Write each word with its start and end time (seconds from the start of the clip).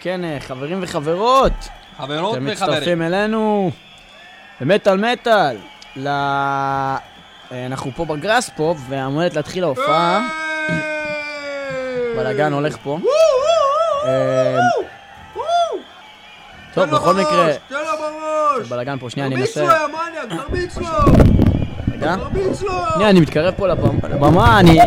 כן, 0.00 0.24
אה, 0.24 0.36
חברים 0.40 0.78
וחברות, 0.82 1.52
חברות 1.96 2.34
אתם 2.34 2.46
וחברים. 2.46 2.72
מצטרפים 2.74 3.02
אלינו 3.02 3.70
למטאל 4.60 5.12
מטאל, 5.12 5.56
ל... 5.96 6.08
אה, 6.08 7.66
אנחנו 7.66 7.90
פה 7.96 8.04
בגראס 8.04 8.50
פופ, 8.56 8.78
ועומדת 8.88 9.36
להתחיל 9.36 9.64
ההופעה, 9.64 10.28
בלאגן 12.16 12.52
הולך 12.52 12.76
פה. 12.82 12.98
אה, 14.06 14.58
טוב, 16.74 16.90
בכל 16.90 17.14
מקרה, 17.14 17.48
תן 17.68 17.74
לו 17.74 17.80
בראש! 17.98 18.68
בלאגן 18.68 18.98
פה, 18.98 19.10
שנייה, 19.10 19.26
אני 19.26 19.34
תרביץ 19.34 19.58
אנסה... 19.58 19.64
לו, 19.64 19.72
יא 19.72 20.30
מניאק, 20.30 20.42
תרביץ 20.42 20.76
לו! 20.76 20.88
רגע, 21.92 22.16
תרביץ 22.16 22.62
לו! 22.62 22.72
שנייה, 22.94 23.10
אני 23.10 23.20
מתקרב 23.20 23.54
פה 23.56 23.68
לבמה, 23.68 24.60
אני... 24.60 24.78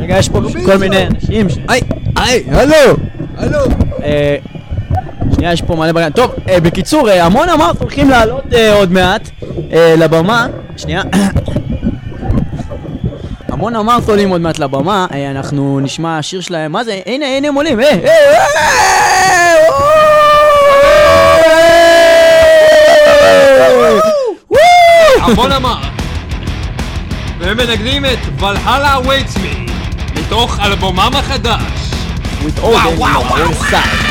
רגע, 0.00 0.18
יש 0.18 0.28
פה 0.28 0.40
כל 0.66 0.76
מיני 0.76 1.06
אנשים 1.06 1.50
ש... 1.50 1.58
היי, 1.68 1.80
היי, 2.16 2.44
הלו! 2.50 3.03
הלו! 3.38 3.58
אה, 4.04 4.36
שנייה, 5.34 5.52
יש 5.52 5.62
פה 5.62 5.76
מלא 5.76 5.92
בלאגן. 5.92 6.10
טוב, 6.12 6.34
אה, 6.48 6.60
בקיצור, 6.60 7.08
אה, 7.10 7.24
המון 7.24 7.48
אמרת 7.48 7.80
הולכים 7.80 8.10
לעלות 8.10 8.44
אה, 8.54 8.74
עוד 8.74 8.92
מעט 8.92 9.30
אה, 9.72 9.94
לבמה. 9.98 10.46
שנייה. 10.76 11.02
המון 13.48 13.76
אמרת 13.76 14.08
עולים 14.08 14.30
עוד 14.30 14.40
מעט 14.40 14.58
לבמה, 14.58 15.06
אה, 15.14 15.30
אנחנו 15.30 15.80
נשמע 15.80 16.22
שיר 16.22 16.40
שלהם, 16.40 16.72
מה 16.72 16.84
זה? 16.84 17.00
הנה, 17.06 17.26
הנה 17.26 17.48
הם 17.48 17.54
עולים, 17.54 17.80
אה, 17.80 17.86
אה, 17.86 17.94
אה, 17.94 18.44
אה! 18.56 19.54
המון 25.22 25.52
אמר. 25.52 25.76
והם 27.38 27.56
מנגנים 27.56 28.04
את 28.04 28.42
ולהלה 28.42 28.96
waits 29.04 29.36
me 29.36 29.70
מתוך 30.14 30.60
אלבומם 30.60 31.10
החדש. 31.14 31.83
With 32.44 32.58
Odin 32.58 32.98
וואו, 32.98 33.22
on 33.22 33.24
וואו, 33.24 33.36
your 33.38 33.54
side. 33.70 34.03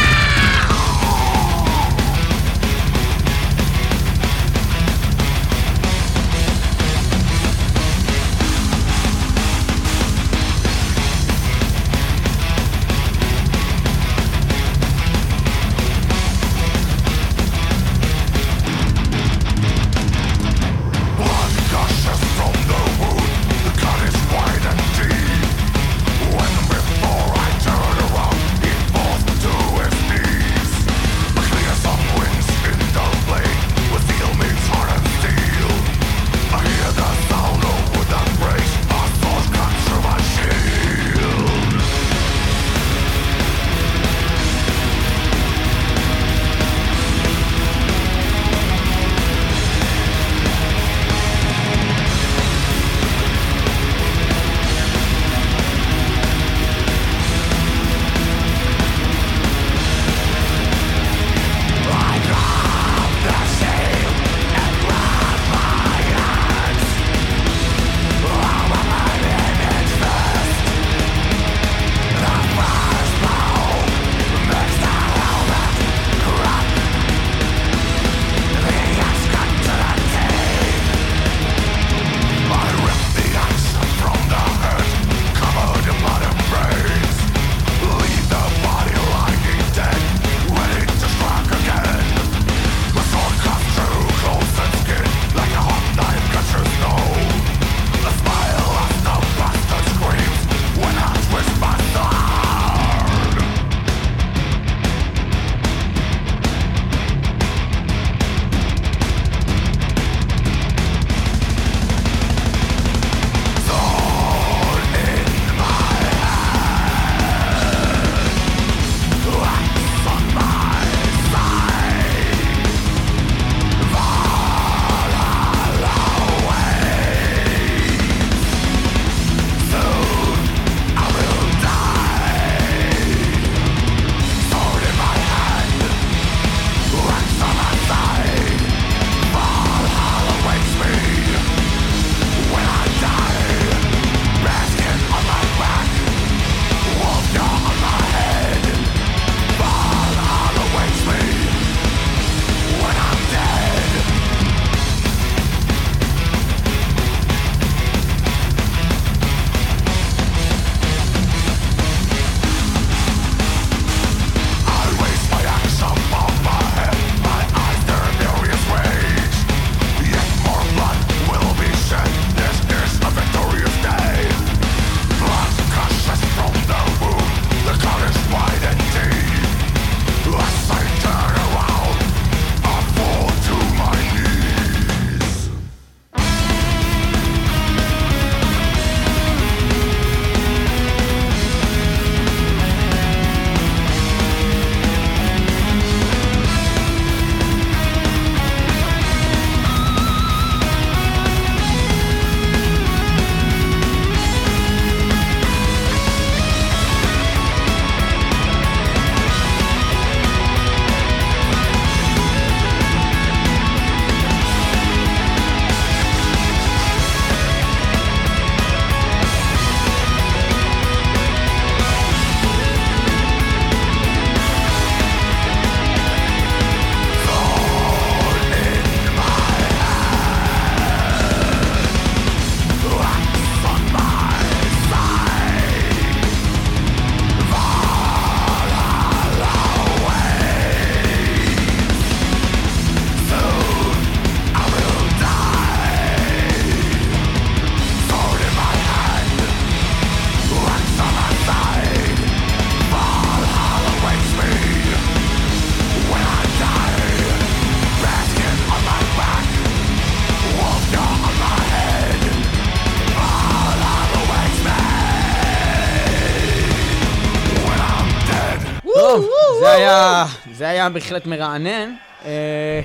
היה 270.84 270.90
בהחלט 270.90 271.26
מרענן. 271.26 271.94
אה, 272.26 272.82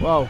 וואו. 0.00 0.26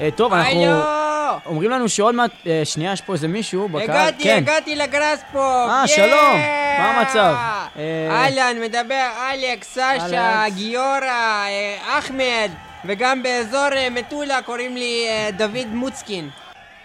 אה, 0.00 0.08
טוב, 0.16 0.32
אנחנו... 0.34 0.64
הלו! 0.64 1.00
אומרים 1.46 1.70
לנו 1.70 1.88
שעוד 1.88 2.14
מעט... 2.14 2.30
אה, 2.46 2.60
שנייה, 2.64 2.92
יש 2.92 3.00
פה 3.00 3.12
איזה 3.12 3.28
מישהו 3.28 3.68
בקהל. 3.68 3.90
הגעתי, 3.90 4.24
כן. 4.24 4.36
הגעתי 4.36 4.76
לגראס 4.76 5.20
פה! 5.32 5.66
אה, 5.70 5.86
שלום. 5.86 6.34
מה 6.78 6.90
המצב? 6.90 7.34
אה, 7.76 8.08
אהלן, 8.10 8.56
מדבר 8.62 9.08
אלכס, 9.32 9.68
סשה. 9.78 10.44
גיורא, 10.54 11.02
אה, 11.04 11.98
אחמד, 11.98 12.50
וגם 12.84 13.22
באזור 13.22 13.68
אה, 13.76 13.90
מטולה 13.90 14.42
קוראים 14.42 14.76
לי 14.76 15.06
אה, 15.08 15.30
דוד 15.36 15.66
מוצקין. 15.72 16.30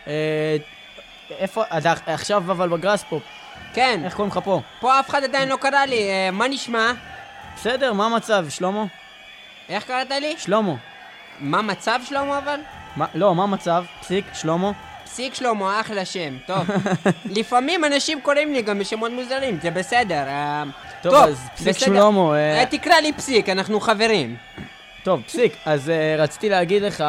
אה, 0.07 0.13
איפה... 1.39 1.63
אתה 1.77 1.93
עכשיו 2.07 2.37
אבל 2.37 2.69
בגראס 2.69 3.03
פה. 3.09 3.19
כן, 3.73 4.01
איך 4.05 4.13
קוראים 4.13 4.31
לך 4.31 4.39
פה? 4.43 4.61
פה 4.79 4.99
אף 4.99 5.09
אחד 5.09 5.23
עדיין 5.23 5.49
לא 5.49 5.55
קרא 5.55 5.85
לי, 5.85 6.09
אה, 6.09 6.29
מה 6.31 6.47
נשמע? 6.47 6.91
בסדר, 7.55 7.93
מה 7.93 8.05
המצב, 8.05 8.45
שלמה? 8.49 8.83
איך 9.69 9.83
קראת 9.83 10.11
לי? 10.11 10.35
שלמה. 10.37 10.73
מה 11.39 11.61
מצב 11.61 11.99
שלמה 12.03 12.37
אבל? 12.37 12.59
מה, 12.95 13.05
לא, 13.15 13.35
מה 13.35 13.43
המצב? 13.43 13.85
פסיק, 14.01 14.25
שלמה. 14.33 14.71
פסיק 15.03 15.33
שלמה, 15.33 15.81
אחלה 15.81 16.05
שם, 16.05 16.37
טוב. 16.47 16.67
לפעמים 17.37 17.85
אנשים 17.85 18.21
קוראים 18.21 18.53
לי 18.53 18.61
גם 18.61 18.79
בשמות 18.79 19.11
מוזרים, 19.11 19.59
זה 19.61 19.71
בסדר. 19.71 20.23
אה, 20.27 20.63
טוב, 21.01 21.13
אז 21.13 21.47
פסיק 21.55 21.77
שלמה, 21.77 22.35
אה, 22.35 22.59
אה, 22.59 22.65
תקרא 22.65 22.95
לי 22.95 23.13
פסיק, 23.13 23.49
אנחנו 23.49 23.79
חברים. 23.79 24.35
טוב, 25.03 25.21
פסיק. 25.27 25.53
אז 25.65 25.89
אה, 25.89 26.15
רציתי 26.17 26.49
להגיד 26.49 26.83
לך 26.83 27.03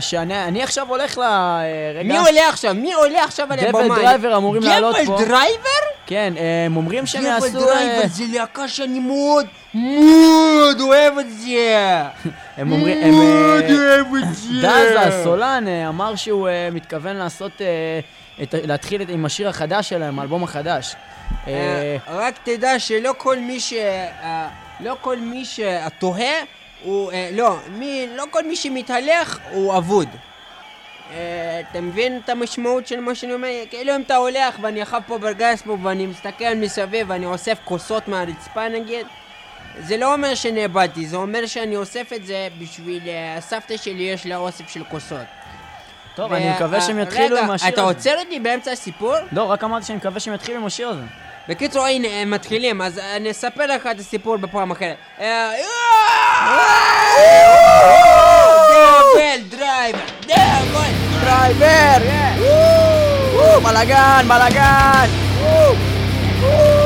שאני 0.00 0.44
אני 0.44 0.62
עכשיו 0.62 0.88
הולך 0.88 1.18
ל... 1.18 1.22
אה, 1.22 1.92
רגע. 1.94 2.08
מי 2.08 2.18
עולה 2.18 2.48
עכשיו? 2.48 2.74
מי 2.74 2.92
עולה 2.92 3.24
עכשיו 3.24 3.46
על 3.50 3.60
Devil 3.60 3.80
הבמה? 3.80 3.96
Driver 3.96 4.36
אמורים 4.36 4.62
לעלות 4.62 4.96
פה. 4.96 5.02
DevilDriver? 5.02 5.82
כן, 6.06 6.32
אה, 6.36 6.64
הם 6.66 6.76
אומרים 6.76 7.06
שהם 7.06 7.22
Devil 7.22 7.30
יעשו... 7.30 7.46
אה, 7.46 7.52
Driver 7.52 8.08
זה 8.08 8.24
להקה 8.32 8.68
שאני 8.68 8.98
מאוד 9.00 9.46
מאוד 9.74 10.80
אוהב 10.80 11.18
את 11.18 11.30
זה. 11.30 12.02
הם 12.56 12.72
אומרים... 12.72 13.14
מאוד 13.14 13.62
אה, 13.62 13.74
אוהב 13.74 14.06
את 14.14 14.34
זה. 14.34 14.62
Dez 14.62 14.88
הסולן 14.96 15.64
אה, 15.68 15.88
אמר 15.88 16.16
שהוא 16.16 16.48
אה, 16.48 16.68
מתכוון 16.72 17.16
לעשות... 17.16 17.52
אה, 17.60 18.00
להתחיל 18.52 19.02
עם 19.08 19.24
השיר 19.24 19.48
החדש 19.48 19.88
שלהם, 19.88 20.18
האלבום 20.18 20.44
החדש. 20.44 20.94
אה, 21.46 21.52
אה, 21.52 21.96
רק 22.08 22.34
תדע 22.44 22.78
שלא 22.78 23.14
כל 23.18 23.38
מי 23.38 23.60
ש... 23.60 23.72
אה, 23.72 24.48
לא 24.80 24.96
כל 25.00 25.16
מי 25.16 25.44
שתוהה 25.44 26.34
הוא... 26.82 27.12
אה, 27.12 27.28
לא, 27.32 27.56
מי, 27.70 28.06
לא 28.16 28.24
כל 28.30 28.42
מי 28.46 28.56
שמתהלך 28.56 29.38
הוא 29.50 29.76
אבוד. 29.76 30.08
אה, 31.10 31.60
אתה 31.70 31.80
מבין 31.80 32.20
את 32.24 32.28
המשמעות 32.28 32.86
של 32.86 33.00
מה 33.00 33.14
שאני 33.14 33.32
אומר? 33.34 33.48
כאילו 33.70 33.96
אם 33.96 34.02
אתה 34.02 34.16
הולך 34.16 34.56
ואני 34.60 34.80
יחב 34.80 35.00
פה 35.06 35.18
ברגס 35.18 35.62
פה 35.62 35.76
ואני 35.82 36.06
מסתכל 36.06 36.54
מסביב 36.56 37.10
ואני 37.10 37.26
אוסף 37.26 37.58
כוסות 37.64 38.08
מהרצפה 38.08 38.68
נגיד 38.68 39.06
זה 39.78 39.96
לא 39.96 40.14
אומר 40.14 40.34
שנאבדתי, 40.34 41.06
זה 41.06 41.16
אומר 41.16 41.46
שאני 41.46 41.76
אוסף 41.76 42.12
את 42.12 42.26
זה 42.26 42.48
בשביל... 42.58 43.08
אה, 43.08 43.36
הסבתא 43.36 43.76
שלי 43.76 44.02
יש 44.02 44.26
לה 44.26 44.36
אוסף 44.36 44.68
של 44.68 44.84
כוסות. 44.84 45.18
טוב, 46.14 46.30
ו- 46.30 46.34
אני 46.34 46.50
מקווה 46.50 46.80
שהם 46.80 46.98
אה, 46.98 47.02
יתחילו 47.02 47.36
רגע, 47.36 47.44
עם 47.44 47.50
השיר 47.50 47.68
אתה 47.68 47.80
הזה. 47.80 47.90
עוצר 47.90 48.14
אותי 48.18 48.40
באמצע 48.40 48.72
הסיפור? 48.72 49.14
לא, 49.32 49.42
רק 49.42 49.64
אמרתי 49.64 49.86
שאני 49.86 49.96
מקווה 49.96 50.20
שהם 50.20 50.34
יתחילו 50.34 50.58
עם 50.58 50.66
השיר 50.66 50.88
הזה. 50.88 51.02
בקיצור, 51.48 51.86
הנה, 51.86 52.08
הם 52.08 52.30
מתחילים, 52.30 52.82
אז 52.82 52.98
אני 52.98 53.30
אספר 53.30 53.66
לך 53.66 53.86
את 53.86 53.98
הסיפור 53.98 54.36
בפעם 54.36 54.70
אחרת. 54.70 54.96
אה, 55.20 55.50
דבל 59.14 59.40
דרייבר, 59.48 59.98
דבל 60.22 60.92
דרייבר! 61.20 61.98
בלאגן, 63.62 64.24
בלאגן! 64.28 65.06
כן 66.40 66.81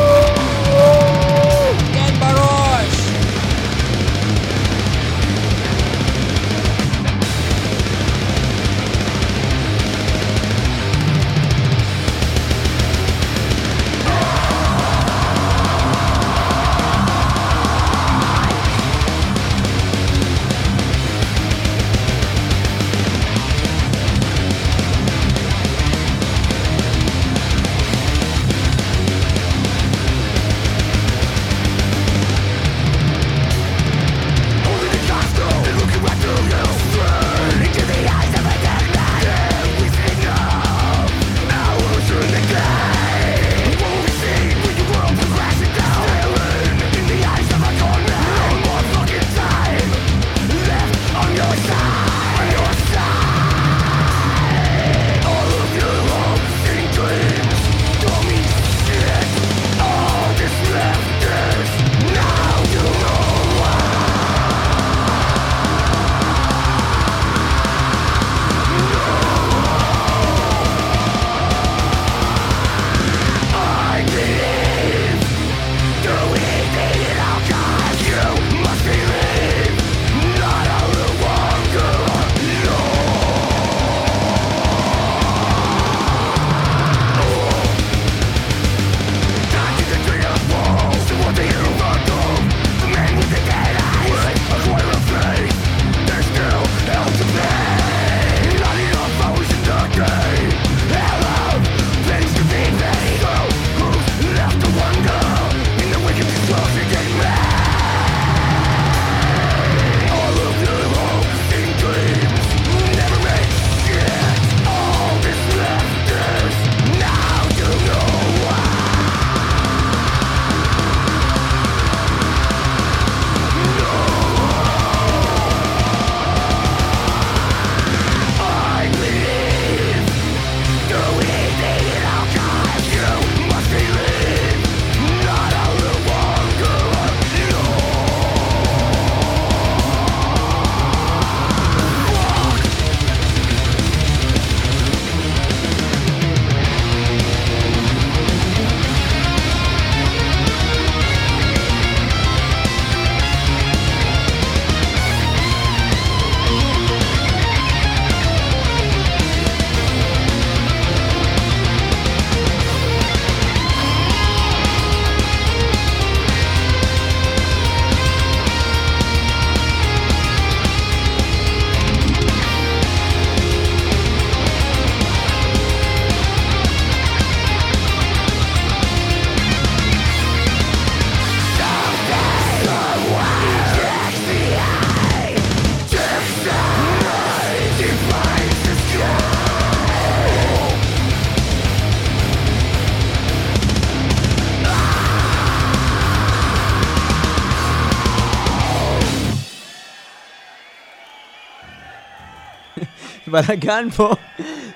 בלאגן 203.37 203.91
פה. 203.91 204.13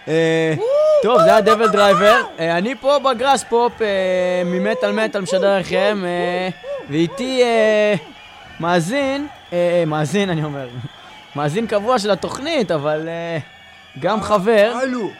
אה, 0.08 0.54
טוב, 1.02 1.18
זה 1.22 1.24
היה 1.24 1.40
DevilDriver. 1.40 2.22
אה, 2.38 2.58
אני 2.58 2.74
פה 2.74 2.98
ב 2.99 3.44
Graspop 3.44 3.82
אה, 3.82 4.42
ממטאל 4.44 4.92
מטאל 4.92 5.20
משדר 5.20 5.58
לכם, 5.58 6.04
ואיתי 6.90 7.42
מאזין, 8.60 9.26
מאזין 9.86 10.30
אני 10.30 10.44
אומר, 10.44 10.68
מאזין 11.36 11.66
קבוע 11.66 11.98
של 11.98 12.10
התוכנית, 12.10 12.70
אבל 12.70 13.08
גם 13.98 14.22
חבר, 14.22 14.72
הלו, 14.82 15.10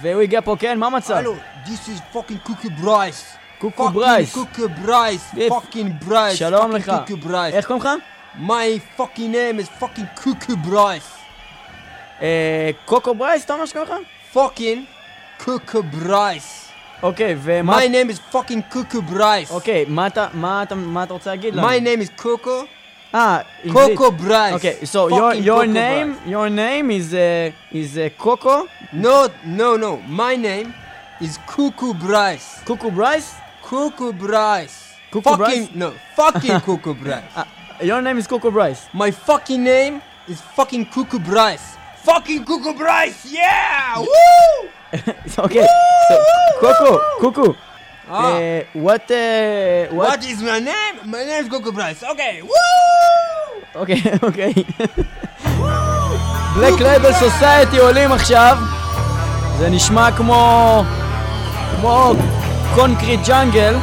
והוא 0.00 0.22
הגיע 0.22 0.40
פה, 0.40 0.56
כן, 0.58 0.78
מה 0.78 0.86
המצב? 0.86 1.14
הלו, 1.14 1.34
this 1.66 1.88
is 1.88 2.16
fucking 2.16 2.38
קוקי 2.42 2.68
ברייס. 2.68 3.36
קוקו 3.58 3.88
ברייס. 3.88 4.34
קוקי 4.34 4.62
ברייס, 4.82 5.34
fucking 5.48 5.92
ברייס. 6.04 6.38
שלום 6.38 6.72
לך. 6.72 6.92
איך 7.52 7.66
קוראים 7.66 7.82
לך? 7.82 7.88
My 8.46 8.98
fucking 9.00 9.32
name 9.32 9.60
is 9.60 9.82
fucking 9.82 10.22
קוקי 10.22 10.56
ברייס. 10.56 11.23
אה, 12.23 12.69
קוקו 12.85 13.15
ברייס, 13.15 13.45
אתה 13.45 13.53
אומר 13.53 13.65
שקוראים 13.65 13.89
לך? 13.91 13.95
fucking 14.35 14.79
קוקי 15.45 15.77
ברייס. 15.81 16.69
אוקיי, 17.03 17.35
ומה... 17.41 17.77
My 17.79 17.83
name 17.87 18.09
is 18.13 18.35
fucking 18.35 18.73
קוקי 18.73 19.01
ברייס. 19.01 19.51
אוקיי, 19.51 19.85
מה 19.87 20.07
אתה- 20.07 20.27
מה 20.33 20.63
אתה 20.63 20.75
מה 20.75 21.03
אתה 21.03 21.13
רוצה 21.13 21.29
להגיד 21.29 21.55
לנו? 21.55 21.67
My 21.69 21.79
name 21.79 22.03
is 22.07 22.21
קוקו. 22.21 22.61
אה, 23.15 23.37
אנגלית. 23.65 23.97
קוקו 23.97 24.11
ברייס. 24.11 24.55
Okay, 24.61 24.85
so 24.85 25.09
your 25.09 25.33
Fucking 25.33 25.45
your 25.45 25.61
Coco 25.61 25.65
name 25.65 26.13
Bryce. 26.13 26.31
your 26.31 26.49
name 26.49 26.91
is 26.91 27.13
uh, 27.13 27.75
is 27.75 27.97
uh, 27.97 28.23
Coco 28.23 28.57
No, 28.93 29.27
no, 29.45 29.69
no. 29.77 29.91
My 30.07 30.35
name 30.35 30.67
is 31.21 31.33
Cuckoo 31.51 31.93
Bryce. 31.93 32.47
Cuckoo 32.67 32.91
Bryce. 32.91 33.29
Cuckoo 33.69 34.11
Bryce. 34.13 34.77
Cuckoo 35.11 35.29
fucking, 35.29 35.63
Bryce? 35.65 35.81
No, 35.81 35.89
fucking 36.19 36.59
Cuckoo 36.67 36.93
Bryce. 37.03 37.31
Uh, 37.35 37.43
your 37.89 38.01
name 38.05 38.17
is 38.21 38.27
Coco 38.27 38.49
Bryce. 38.57 38.81
My 38.93 39.09
fucking 39.27 39.61
name 39.63 39.93
is 40.33 40.39
fucking 40.57 40.83
Cuckoo 40.93 41.19
Bryce. 41.31 41.67
Fucking 42.04 42.44
Cuckoo 42.44 42.74
Bryce, 42.74 43.24
yeah! 43.32 43.98
Woo! 43.98 44.68
okay, 45.38 45.66
so 46.08 46.14
Coco, 46.60 47.00
Cuckoo. 47.20 47.54
Ah, 48.08 48.36
Uh, 48.36 48.60
what 48.74 49.08
uh, 49.10 49.88
what? 49.96 50.20
what 50.20 50.24
is 50.28 50.42
my 50.42 50.60
name? 50.60 50.96
My 51.06 51.24
name 51.24 51.40
is 51.44 51.48
Cuckoo 51.48 51.72
Bryce. 51.72 52.02
Okay, 52.12 52.42
woo! 52.42 53.80
Okay, 53.82 54.00
okay. 54.22 54.52
Black 56.54 56.78
Label 56.78 57.12
Society 57.14 57.78
עולים 57.80 58.12
עכשיו. 58.12 58.58
זה 59.58 59.70
נשמע 59.70 60.16
כמו 60.16 60.82
כמו 61.76 62.12
קונקריט 62.74 63.20
ג'אנגל. 63.26 63.74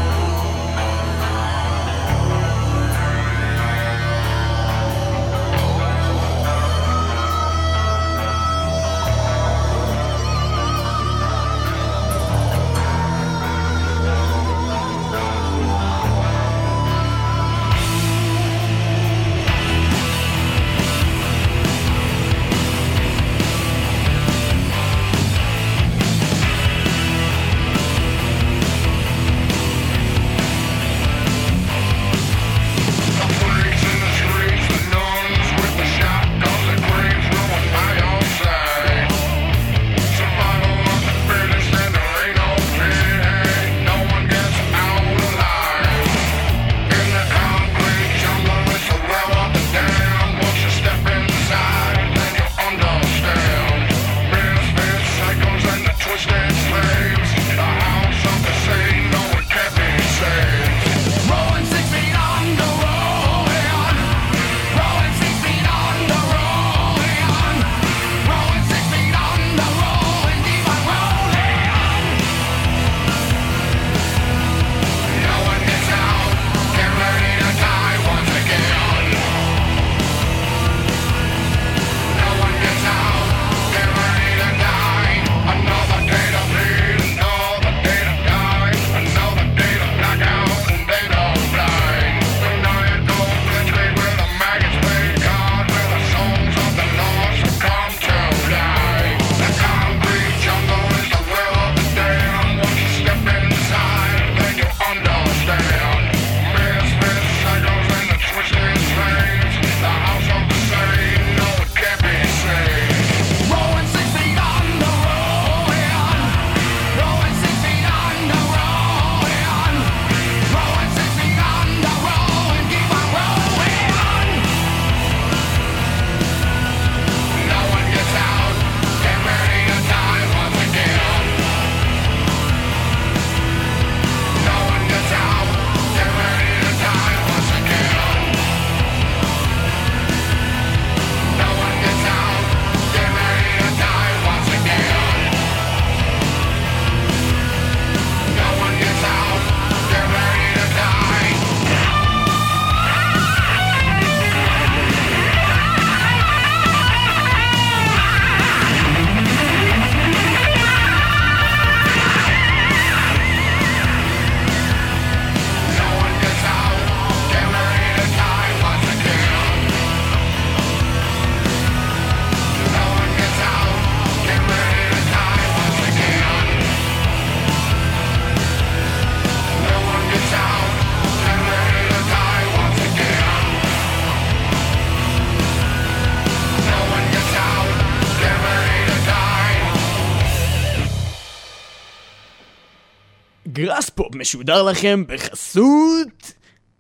גראספופ 193.52 194.16
משודר 194.16 194.64
לכם 194.64 195.04
בחסות... 195.08 196.34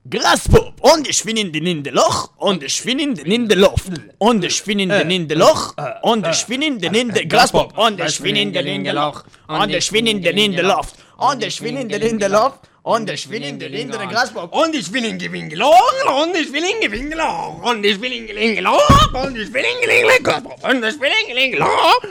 גראספופ! 0.07 0.81
און 0.81 1.03
דה 1.03 1.13
שפינין 1.13 1.51
דה 1.51 1.59
נין 1.59 1.83
דה 1.83 1.91
לוח, 1.91 2.29
און 2.39 2.59
דה 2.59 2.69
שפינין 2.69 3.13
דה 3.13 3.23
נין 3.23 3.47
דה 3.47 3.55
לוח, 3.55 3.87
און 4.21 4.39
דה 4.39 4.49
שפינין 4.49 4.89
דה 4.89 5.03
נין 5.03 5.27
דה 5.27 5.35
לוח, 5.35 5.75
און 6.03 6.21
דה 6.21 6.33
שפינין 6.33 6.77
דה 6.77 6.89
נין 6.89 7.11
דה 7.11 7.23
גראספופ, 7.23 7.77
און 7.77 7.95
דה 7.95 8.09
שפינין 8.09 8.51
דה 8.51 8.61
נין 8.61 8.83
דה 8.83 8.91
לוח, 8.91 9.23
און 9.49 9.71
דה 9.71 9.81
שפינין 9.81 10.21
דה 10.21 10.31
נין 10.31 10.55
דה 10.55 10.61
לוח, 10.61 10.93
און 11.19 11.39
דה 11.39 11.49
שפינין 11.49 11.87
דה 11.87 11.97
נין 11.97 12.17
דה 12.17 12.27
לוח, 12.27 12.51
the 12.83 13.15
spinning, 13.17 13.59
the 13.59 13.65
in 13.67 13.91
the 13.91 13.97
grasspop. 13.97 14.51
Und 14.53 14.73
ich 14.75 14.91
will 14.91 15.05
ihn 15.05 15.17
gewinnen, 15.19 15.61
und 15.61 16.35
ich 16.35 16.51
will 16.51 16.63
ihn 16.63 16.81
gewinnen, 16.81 17.19
und 17.63 17.85
ich 17.85 18.01
will 18.01 18.11
ihn 18.11 18.27
gewinnen, 18.27 18.65
und 18.65 19.38
ich 19.38 19.53
will 19.53 19.65
ihn 19.65 19.81
gewinnen, 19.81 20.25
und 20.63 20.83
ich 20.83 21.00
will 21.00 21.11
ihn 21.11 21.51
gewinnen, 21.51 21.63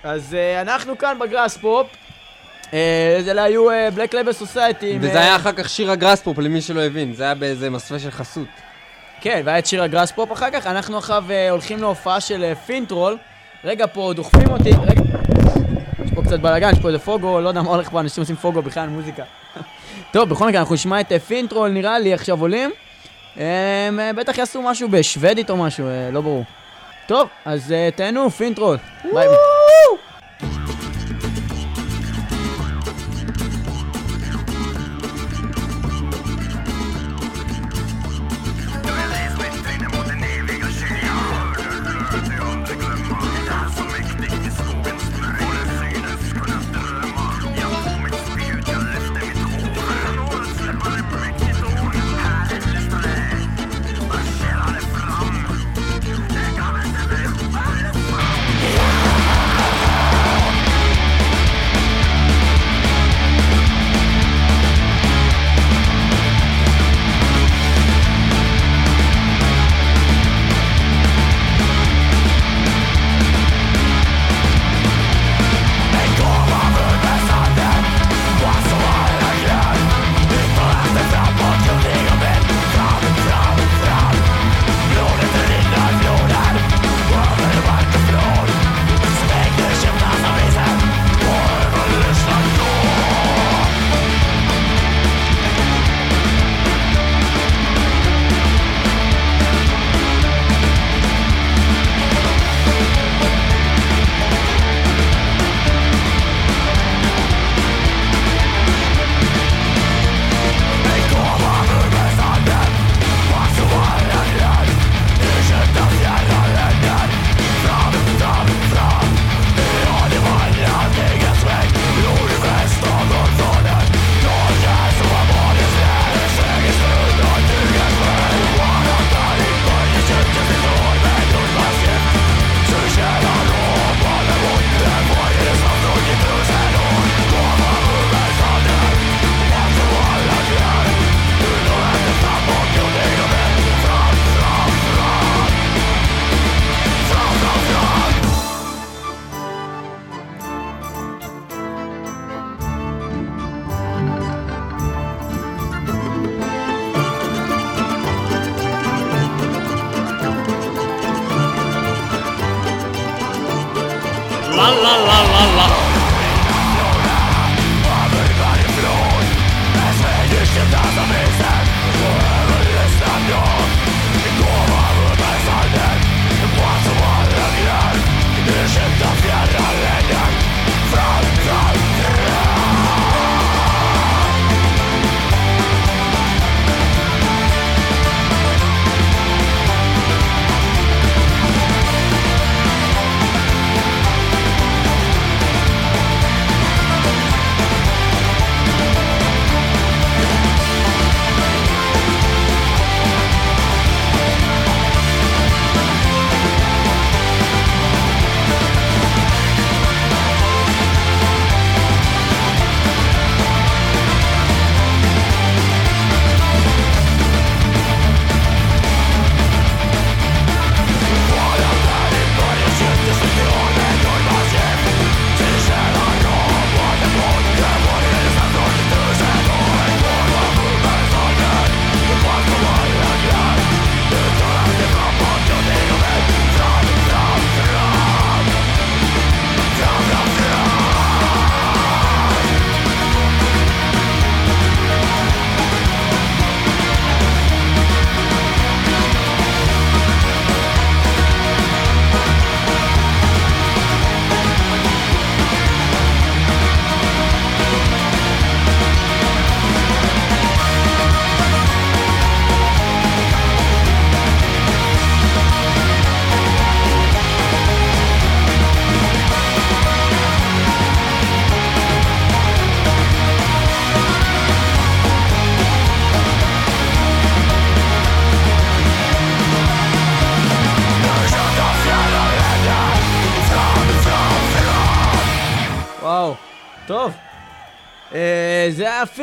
אז 0.03 0.35
אה, 0.35 0.61
אנחנו 0.61 0.99
כאן 0.99 1.19
בגראס 1.19 1.57
פופ. 1.57 1.87
אה, 2.75 3.21
אלה 3.27 3.43
היו 3.43 3.67
בלק 3.95 4.15
לבל 4.15 4.33
סוסייטי. 4.33 4.99
וזה 5.01 5.21
היה 5.21 5.37
אחר 5.37 5.53
כך 5.53 5.69
שיר 5.69 5.91
הגראספופ, 5.91 6.39
למי 6.39 6.63
שלא 6.63 6.81
הבין. 6.81 7.15
זה 7.15 7.25
היה 7.25 7.35
באיזה 7.35 7.71
מסווה 7.71 8.01
של 8.01 8.11
חסות. 8.11 8.68
כן, 9.21 9.43
והיה 9.45 9.59
את 9.59 9.67
שיר 9.67 9.83
הגראס 9.83 10.13
פופ 10.13 10.33
אחר 10.33 10.51
כך. 10.53 10.67
אנחנו 10.67 10.99
עכשיו 10.99 11.25
אה, 11.31 11.51
הולכים 11.51 11.81
להופעה 11.81 12.21
של 12.21 12.45
אה, 12.45 12.55
פינטרול. 12.55 13.17
רגע, 13.65 13.87
פה 13.87 14.13
דוחפים 14.17 14.51
אותי. 14.51 14.71
רגע. 14.71 15.03
יש 16.05 16.11
פה 16.15 16.23
קצת 16.23 16.41
בלאגן, 16.41 16.71
יש 16.73 16.79
פה 16.79 16.89
איזה 16.89 16.99
פוגו, 16.99 17.41
לא 17.41 17.49
יודע 17.49 17.63
מה 17.63 17.71
הולך 17.71 17.91
פה, 17.91 18.01
אנשים 18.01 18.23
עושים 18.23 18.37
פוגו 18.37 18.63
בכלל 18.63 18.89
מוזיקה. 18.89 19.23
טוב, 20.13 20.29
בכל 20.29 20.49
מקרה, 20.49 20.61
אנחנו 20.61 20.75
נשמע 20.75 21.01
את 21.01 21.13
אה, 21.13 21.19
Finntroll, 21.19 21.71
נראה 21.71 21.99
לי, 21.99 22.15
עכשיו 22.15 22.41
עולים. 22.41 22.71
הם 23.37 24.01
אה, 24.01 24.13
בטח 24.13 24.39
יעשו 24.39 24.63
משהו 24.63 24.89
בשוודית 24.89 25.51
או 25.51 25.57
משהו, 25.57 25.87
לא 26.13 26.21
ברור. 26.21 26.45
טוב, 27.07 27.29
אז 27.45 27.75
תהנו, 27.97 28.31
Finntroll. 28.31 28.77
ביי. 29.15 29.29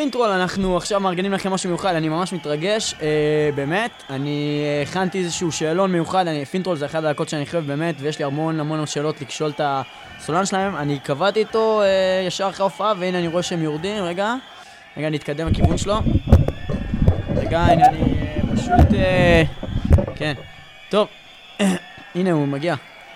Finntroll, 0.05 0.29
אנחנו 0.29 0.77
עכשיו 0.77 0.99
מארגנים 0.99 1.33
לכם 1.33 1.51
משהו 1.51 1.69
מיוחד, 1.69 1.95
אני 1.95 2.09
ממש 2.09 2.33
מתרגש, 2.33 2.95
אה, 3.01 3.49
באמת. 3.55 3.91
אני 4.09 4.63
אה, 4.63 4.81
הכנתי 4.81 5.17
איזשהו 5.17 5.51
שאלון 5.51 5.91
מיוחד, 5.91 6.27
אני, 6.27 6.45
Finntroll 6.45 6.77
זה 6.77 6.85
אחד 6.85 7.05
הלהקות 7.05 7.29
שאני 7.29 7.45
חייב 7.45 7.67
באמת, 7.67 7.95
ויש 7.99 8.19
לי 8.19 8.25
המון 8.25 8.59
המון 8.59 8.85
שאלות 8.85 9.21
לשאול 9.21 9.49
את 9.49 9.61
הסולן 9.63 10.45
שלהם. 10.45 10.75
אני 10.75 10.99
קבעתי 10.99 11.39
איתו 11.39 11.81
אה, 11.81 11.87
ישר 12.27 12.49
אחרי 12.49 12.63
ההופעה, 12.63 12.93
והנה 12.99 13.19
אני 13.19 13.27
רואה 13.27 13.43
שהם 13.43 13.63
יורדים, 13.63 14.03
רגע. 14.03 14.35
רגע, 14.97 15.07
אני 15.07 15.17
אתקדם 15.17 15.47
לכיוון 15.47 15.77
שלו. 15.77 15.95
רגע, 17.35 17.59
הנה 17.59 17.85
אני 17.85 18.01
אה, 18.01 18.55
פשוט... 18.55 18.93
אה, 18.93 19.43
כן. 20.15 20.33
טוב, 20.89 21.07
הנה 22.15 22.31
הוא 22.31 22.47
מגיע. 22.47 22.75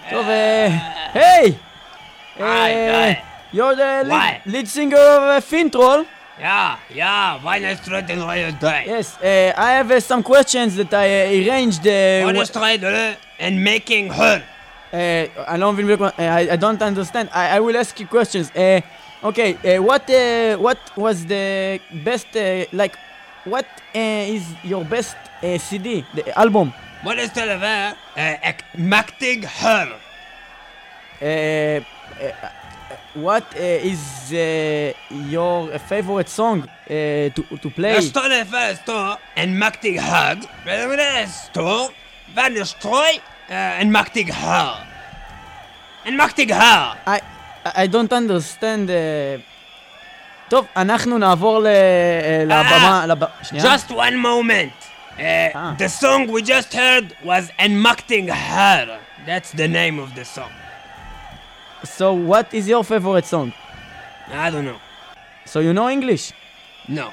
טוב, 0.10 0.26
אה, 0.26 0.78
היי! 1.14 1.54
אה, 2.40 3.14
You're 3.52 3.76
the 3.76 4.04
lead, 4.06 4.12
Why? 4.12 4.42
lead 4.46 4.68
singer 4.68 4.96
of 4.96 5.24
uh, 5.24 5.42
Fintroll. 5.42 6.06
Yeah, 6.40 6.78
yeah, 6.94 7.44
why 7.44 7.60
straight 7.76 8.10
in 8.10 8.20
the 8.20 8.52
day? 8.62 8.84
Yes, 8.88 9.18
uh, 9.18 9.54
I 9.58 9.72
have 9.72 9.92
uh, 9.92 10.00
some 10.00 10.24
questions 10.24 10.76
that 10.78 10.94
I 10.94 11.06
uh, 11.08 11.50
arranged. 11.50 11.86
Uh, 11.86 12.24
What 12.26 12.36
wh- 12.38 12.42
is 12.42 12.48
straight 12.50 12.84
and 13.40 13.62
making 13.64 14.10
her? 14.10 14.42
uh, 14.94 14.98
I 15.54 15.58
don't 15.58 15.76
uh, 16.02 16.12
I, 16.18 16.52
I 16.52 16.56
don't 16.56 16.82
understand. 16.82 17.30
I, 17.34 17.58
I 17.58 17.60
will 17.60 17.76
ask 17.76 18.00
you 18.00 18.08
questions. 18.08 18.52
Uh, 18.56 18.80
okay, 19.24 19.52
uh, 19.56 19.84
what 19.84 20.10
uh, 20.10 20.56
what 20.58 20.80
was 20.96 21.26
the 21.26 21.80
best 22.06 22.28
uh, 22.38 22.66
like? 22.72 22.96
What 23.44 23.66
uh, 23.94 24.36
is 24.36 24.44
your 24.64 24.86
best 24.86 25.18
uh, 25.44 25.58
CD, 25.58 26.06
the 26.14 26.24
album? 26.40 26.72
What 27.04 27.18
is 27.20 27.32
the 27.32 27.46
level? 27.46 27.98
Macting 28.78 29.44
her 29.44 29.88
Uh, 33.09 33.09
uh, 33.09 33.23
what 33.23 33.45
uh, 33.57 33.91
is 33.93 34.33
uh, 34.33 34.93
your 35.31 35.79
favorite 35.79 36.29
song 36.29 36.63
uh, 36.63 37.31
to 37.35 37.43
to 37.63 37.71
play? 37.71 37.95
Jag 37.95 38.05
står 38.05 38.29
där 38.29 38.45
först 38.45 38.87
då, 38.87 39.19
en 39.35 39.59
maktig 39.59 39.99
hög. 40.01 40.39
Men 40.65 40.89
det 40.91 41.29
står, 41.29 41.91
världens 42.35 42.75
troj, 42.75 43.21
eh, 43.49 43.81
en 43.81 43.93
maktig 43.93 44.33
hör. 44.33 44.77
En 46.05 46.17
maktig 46.17 46.51
hör. 46.53 46.95
I, 47.07 47.21
I 47.85 47.87
don't 47.89 48.13
understand. 48.13 48.91
Uh... 48.91 49.41
טוב, 50.49 50.67
אנחנו 50.77 51.19
נעבור 51.19 51.59
ל... 51.63 51.67
אה, 51.67 52.45
לבמה... 52.45 53.07
לב... 53.07 53.25
שנייה. 53.43 53.65
Just 53.65 53.91
one 53.91 54.17
moment. 54.17 54.73
Uh, 55.19 55.21
Ah. 55.55 55.77
The 55.79 55.89
song 55.89 56.27
we 56.27 56.43
just 56.43 56.75
heard 56.75 57.15
was 57.25 57.45
En 57.59 57.81
maktig 57.81 58.31
hör. 58.31 58.99
That's 59.27 59.53
the 59.57 59.69
name 59.69 60.03
of 60.03 60.09
the 60.15 60.25
song. 60.25 60.51
So, 61.84 62.14
what 62.14 62.54
is 62.54 62.68
your 62.68 62.84
favorite 62.84 63.26
song? 63.26 63.54
I 64.34 64.50
don't 64.50 64.66
know. 64.66 64.80
So 65.46 65.60
you 65.62 65.74
know 65.74 65.90
English? 65.90 66.34
No. 66.88 67.08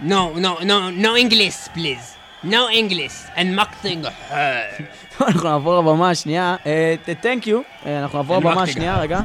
No, 0.00 0.32
no, 0.34 0.58
no, 0.62 0.90
no 0.90 1.16
English, 1.16 1.68
please. 1.74 2.16
No 2.42 2.68
English. 2.70 3.16
En 3.36 3.54
maktig 3.54 3.98
hör. 4.30 4.86
אנחנו 5.20 5.48
נעבור 5.48 5.78
לבמה 5.78 6.10
השנייה. 6.10 6.56
אה, 6.66 6.94
Thank 7.22 7.46
you. 7.46 7.86
אה, 7.86 7.98
אנחנו 8.02 8.18
נעבור 8.18 8.36
לבמה. 8.36 8.62
השנייה, 8.62 8.98
רגע. 9.00 9.20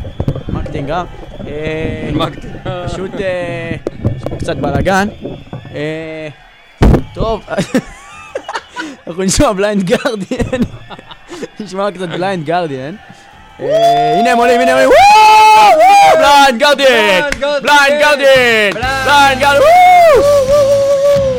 מרקטינג 0.49 0.89
גם. 0.89 1.06
אה, 1.47 2.10
פשוט 2.88 3.12
יש 4.15 4.23
פה 4.30 4.36
קצת 4.38 4.56
בלאגן. 4.58 5.08
טוב, 7.13 7.45
אנחנו 9.08 9.23
נשמע 9.23 9.54
בליינד 9.54 9.84
גרדיאן. 9.84 10.62
נשמע 11.60 11.91
קצת 11.91 12.10
בליינד 12.10 12.45
גרדיאן. 12.45 12.95
Eh, 13.55 14.19
ini 14.19 14.35
boleh, 14.35 14.59
ini 14.59 14.67
boleh. 14.67 14.87
Woo! 14.91 14.99
Woo! 15.79 16.11
Blind 16.19 16.59
Guardian. 16.59 17.31
Blind 17.63 17.95
Guardian. 18.03 18.71
Blind 18.75 19.37
Guardian. 19.39 19.63
Woo! 19.63 20.19
Woo! 20.19 21.35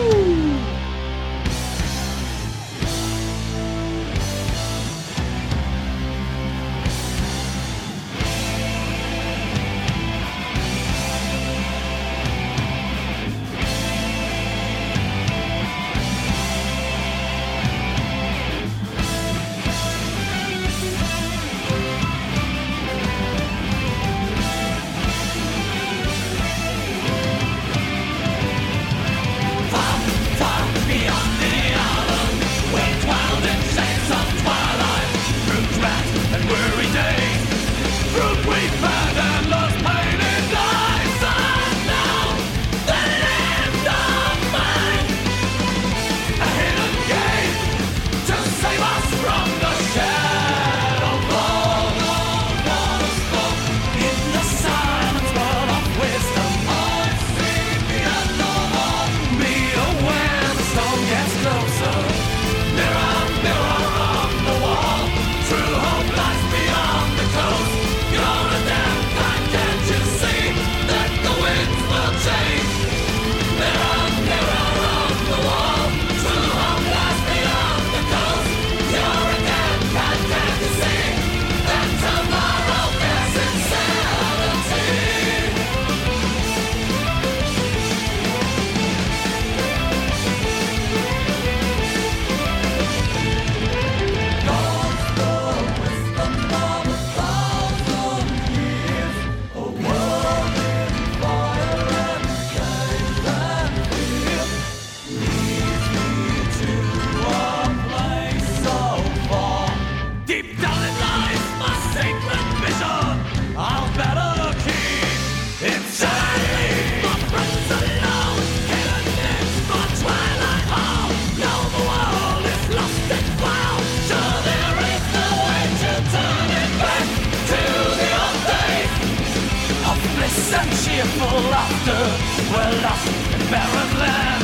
עולים. 130.70 131.06
וואו! 131.18 131.42
Blind 131.42 131.86
Guardian! 131.86 132.50
Blind 132.52 132.80
Guardian! 132.82 133.88
Blind 133.92 133.92
Guardian! 133.92 134.42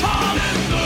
וואו! 0.00 0.36
Through 0.68 0.85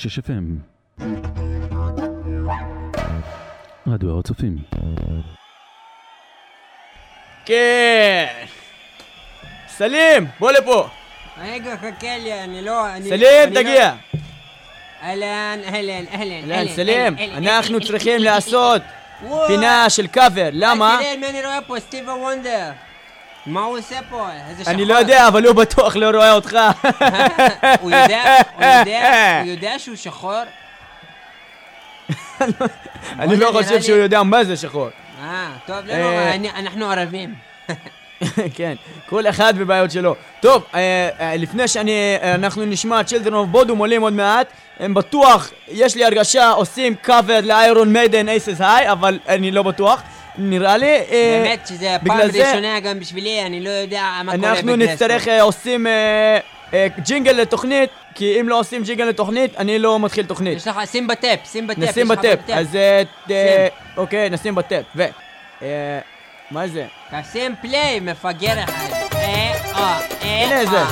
106 0.00 0.18
FM. 0.18 0.46
רדיו 3.86 4.10
הר 4.10 4.18
הצופים. 4.18 4.56
כן. 7.44 8.26
סלים, 9.68 10.26
בוא 10.38 10.52
לפה. 10.52 10.88
רגע, 11.42 11.76
חכה 11.76 12.18
לי, 12.18 12.44
אני 12.44 12.62
לא... 12.62 12.86
אני- 12.94 13.08
סלים, 13.08 13.22
אני 13.44 13.54
לא- 13.54 13.60
תגיע. 13.60 13.94
אהלן, 15.02 15.58
אהלן, 15.64 16.04
אהלן. 16.12 16.50
אהלן, 16.52 16.68
סלים, 16.68 17.16
אנחנו 17.36 17.80
צריכים 17.80 18.20
לעשות. 18.22 18.82
פינה 19.46 19.90
של 19.90 20.06
קאבר. 20.06 20.48
למה? 20.52 20.96
תראה 21.00 21.16
מי 21.16 21.26
אני 21.30 21.40
רואה 21.44 21.58
פה, 21.66 21.80
סטיבן 21.80 22.08
וונדר. 22.08 22.70
מה 23.46 23.60
הוא 23.64 23.78
עושה 23.78 23.96
פה? 24.10 24.26
איזה 24.50 24.62
שחור. 24.62 24.74
אני 24.74 24.84
לא 24.84 24.94
יודע, 24.94 25.28
אבל 25.28 25.46
הוא 25.46 25.54
בטוח 25.54 25.96
לא 25.96 26.10
רואה 26.16 26.32
אותך. 26.32 26.52
הוא 27.80 27.90
יודע, 27.90 28.22
הוא 28.56 28.64
יודע, 28.64 29.38
הוא 29.42 29.50
יודע 29.54 29.78
שהוא 29.78 29.96
שחור? 29.96 30.40
אני 33.18 33.36
לא 33.36 33.50
חושב 33.52 33.82
שהוא 33.82 33.98
יודע 33.98 34.22
מה 34.22 34.44
זה 34.44 34.56
שחור. 34.56 34.88
אה, 35.22 35.48
טוב, 35.66 35.76
לא 35.86 35.92
אה. 35.92 35.98
נורא, 36.02 36.34
אני- 36.34 36.50
אנחנו 36.50 36.90
ערבים. 36.90 37.34
כן, 38.56 38.74
כל 39.08 39.26
אחד 39.26 39.58
בבעיות 39.58 39.90
שלו. 39.90 40.14
טוב, 40.40 40.64
אה, 40.74 40.80
אה, 41.20 41.36
לפני 41.36 41.68
שאני, 41.68 41.90
אה, 42.22 42.34
אנחנו 42.34 42.64
נשמע 42.66 43.00
Children 43.00 43.30
of 43.30 43.54
Bodom 43.56 43.78
עולים 43.78 44.02
עוד 44.02 44.12
מעט, 44.12 44.46
הם 44.80 44.94
בטוח, 44.94 45.50
יש 45.68 45.94
לי 45.96 46.04
הרגשה, 46.04 46.50
עושים 46.50 46.94
קאבר 46.94 47.40
לאיירון 47.42 47.92
מיידן 47.92 48.28
אייסס 48.28 48.60
היי, 48.60 48.92
אבל 48.92 49.18
אני 49.28 49.50
לא 49.50 49.62
בטוח, 49.62 50.02
נראה 50.38 50.76
לי. 50.76 50.86
אה, 50.86 51.42
באמת 51.44 51.66
שזה 51.66 51.96
בגלל 52.02 52.18
פעם 52.18 52.30
זה 52.30 52.48
ראשונה 52.48 52.80
גם 52.80 53.00
בשבילי, 53.00 53.42
אני 53.46 53.60
לא 53.60 53.70
יודע 53.70 54.02
מה 54.24 54.36
קורה 54.36 54.50
אנחנו 54.50 54.72
בגלסגו. 54.72 54.92
נצטרך, 54.92 55.28
אה, 55.28 55.42
עושים 55.42 55.86
אה, 55.86 56.86
ג'ינגל 56.98 57.32
לתוכנית, 57.32 57.90
כי 58.14 58.40
אם 58.40 58.48
לא 58.48 58.58
עושים 58.58 58.82
ג'ינגל 58.82 59.04
לתוכנית, 59.04 59.56
אני 59.56 59.78
לא 59.78 60.00
מתחיל 60.00 60.26
תוכנית. 60.26 60.56
יש 60.56 60.66
לך, 60.66 60.80
שים 60.90 61.06
בטאפ, 61.06 61.38
שים 61.52 61.66
בטאפ. 61.66 61.88
נשים 61.88 62.08
בטאפ. 62.08 62.38
אז 62.48 62.78
אוקיי, 63.96 64.30
נשים 64.30 64.54
בטאפ, 64.54 64.84
ו... 64.96 65.04
מה 66.50 66.68
זה? 66.68 66.86
תשים 67.10 67.54
פליי, 67.60 68.00
מפגר 68.00 68.64
אחד. 68.64 68.90
אה, 69.14 69.52
אה, 69.74 69.98
אה. 70.22 70.22
אה, 70.22 70.62
אה, 70.72 70.86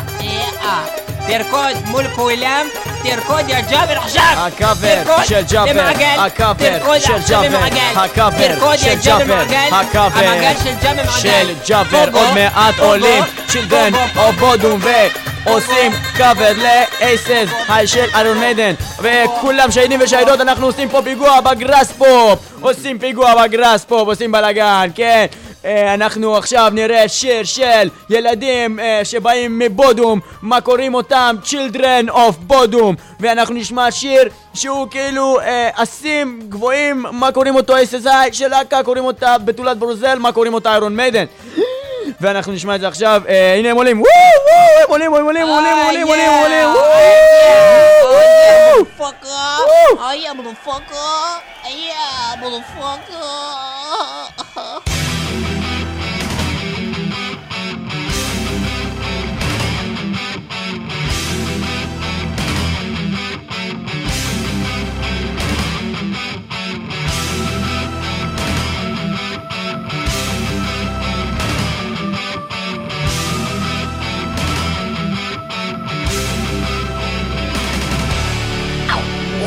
אה. 0.62 0.86
תרקוד 1.26 1.76
מול 1.90 2.04
כולם, 2.08 2.66
תרקוד 3.10 3.48
יא 3.48 3.60
ג'אבר 3.70 3.98
עכשיו! 3.98 4.34
הקאבר 4.36 5.22
של 5.24 5.40
ג'אבר, 5.50 5.88
הקאבר 6.18 6.98
של 6.98 7.18
ג'אבר, 7.28 7.58
הקאבר 7.96 8.76
של 8.76 8.94
ג'אבר 9.04 9.42
הקאבר 9.70 10.52
של 11.18 11.54
ג'אבר 11.68 12.08
עוד 12.12 12.34
מעט 12.34 12.78
עולים 12.78 13.24
Children 13.48 13.92
of 14.16 14.32
Bodom 14.32 14.80
ועושים 15.44 15.92
קאבר 16.16 16.52
ל 16.56 16.75
Aces 16.75 17.50
של 17.84 18.04
Iron 18.14 18.38
Maiden 18.38 18.74
וכולם 18.98 19.70
שהידים 19.70 20.00
ושהידות 20.02 20.40
אנחנו 20.40 20.66
עושים 20.66 20.88
פה 20.88 21.02
פיגוע 21.04 21.40
ב 21.40 21.92
Graspop! 21.92 22.38
עושים 22.60 22.98
פיגוע 22.98 23.44
ב 23.44 23.84
Graspop 23.84 24.08
עושים 24.08 24.32
בלאגן 24.32 24.88
כן 24.94 25.26
אנחנו 25.68 26.36
עכשיו 26.36 26.70
נראה 26.74 27.08
שיר 27.08 27.44
של 27.44 27.88
ילדים 28.10 28.80
אה, 28.80 29.00
שבאים 29.04 29.58
מבודום, 29.58 30.20
מה 30.42 30.60
קוראים 30.60 30.94
אותם? 30.94 31.36
Children 31.44 32.10
of 32.10 32.32
Bodom 32.40 32.94
ואנחנו 33.20 33.54
נשמע 33.54 33.90
שיר 33.90 34.28
שהוא 34.54 34.86
כאילו 34.90 35.40
אה, 35.40 35.70
אסים 35.74 36.40
גבוהים, 36.48 37.04
מה 37.12 37.32
קוראים 37.32 37.54
אותו? 37.54 37.74
SSI 37.76 38.32
של 38.32 38.48
להקה, 38.48 38.82
קוראים 38.82 39.04
אותה 39.04 39.38
בתולת 39.38 39.78
ברוזל, 39.78 40.18
מה 40.18 40.32
קוראים 40.32 40.54
אותה? 40.54 40.70
איירון 40.70 40.96
מיידן 40.96 41.24
ואנחנו 42.20 42.52
נשמע 42.52 42.74
את 42.74 42.80
זה 42.80 42.88
עכשיו, 42.88 43.22
אה, 43.28 43.54
הנה 43.54 43.70
הם 43.70 43.76
עולים, 43.76 44.00
וואו 44.00 44.12
וואו, 44.46 44.82
הם 44.82 44.90
עולים, 44.90 45.14
הם 45.14 45.24
עולים, 45.24 45.42
הם 45.42 45.48
עולים, 45.48 45.76
הם 45.76 46.08
עולים, 46.08 46.30
הם 46.30 46.42
עולים, 46.42 46.68
וואו! 46.68 46.98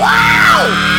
Wow! 0.02 0.91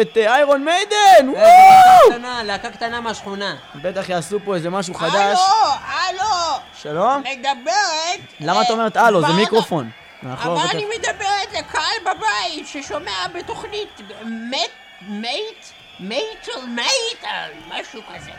את 0.00 0.16
אה, 0.16 0.34
Iron 0.34 0.64
Maiden! 0.64 1.34
אה, 1.36 1.42
להקה 1.42 2.14
קטנה, 2.14 2.42
להקה 2.42 2.70
קטנה 2.70 3.00
מהשכונה. 3.00 3.56
בטח 3.74 4.08
יעשו 4.08 4.38
פה 4.44 4.54
איזה 4.54 4.70
משהו 4.70 4.94
חדש. 4.94 5.38
הלו, 5.38 5.72
הלו, 5.86 6.60
שלום? 6.74 7.22
מדברת. 7.38 8.20
למה 8.40 8.62
את 8.62 8.66
אה, 8.66 8.72
אומרת 8.72 8.96
הלו? 8.96 9.20
זה. 9.20 9.32
מיקרופון. 9.32 9.90
לא 10.22 10.32
אבל 10.32 10.66
אני 10.70 10.84
מדברת 10.98 11.52
לקהל 11.58 11.96
בבית 12.02 12.66
ששומע 12.66 13.26
בתוכנית 13.34 14.00
מט, 14.24 14.70
מייט, 15.08 15.64
מייטל 16.00 16.66
מייטל, 16.68 17.50
משהו 17.68 18.02
כזה. 18.14 18.30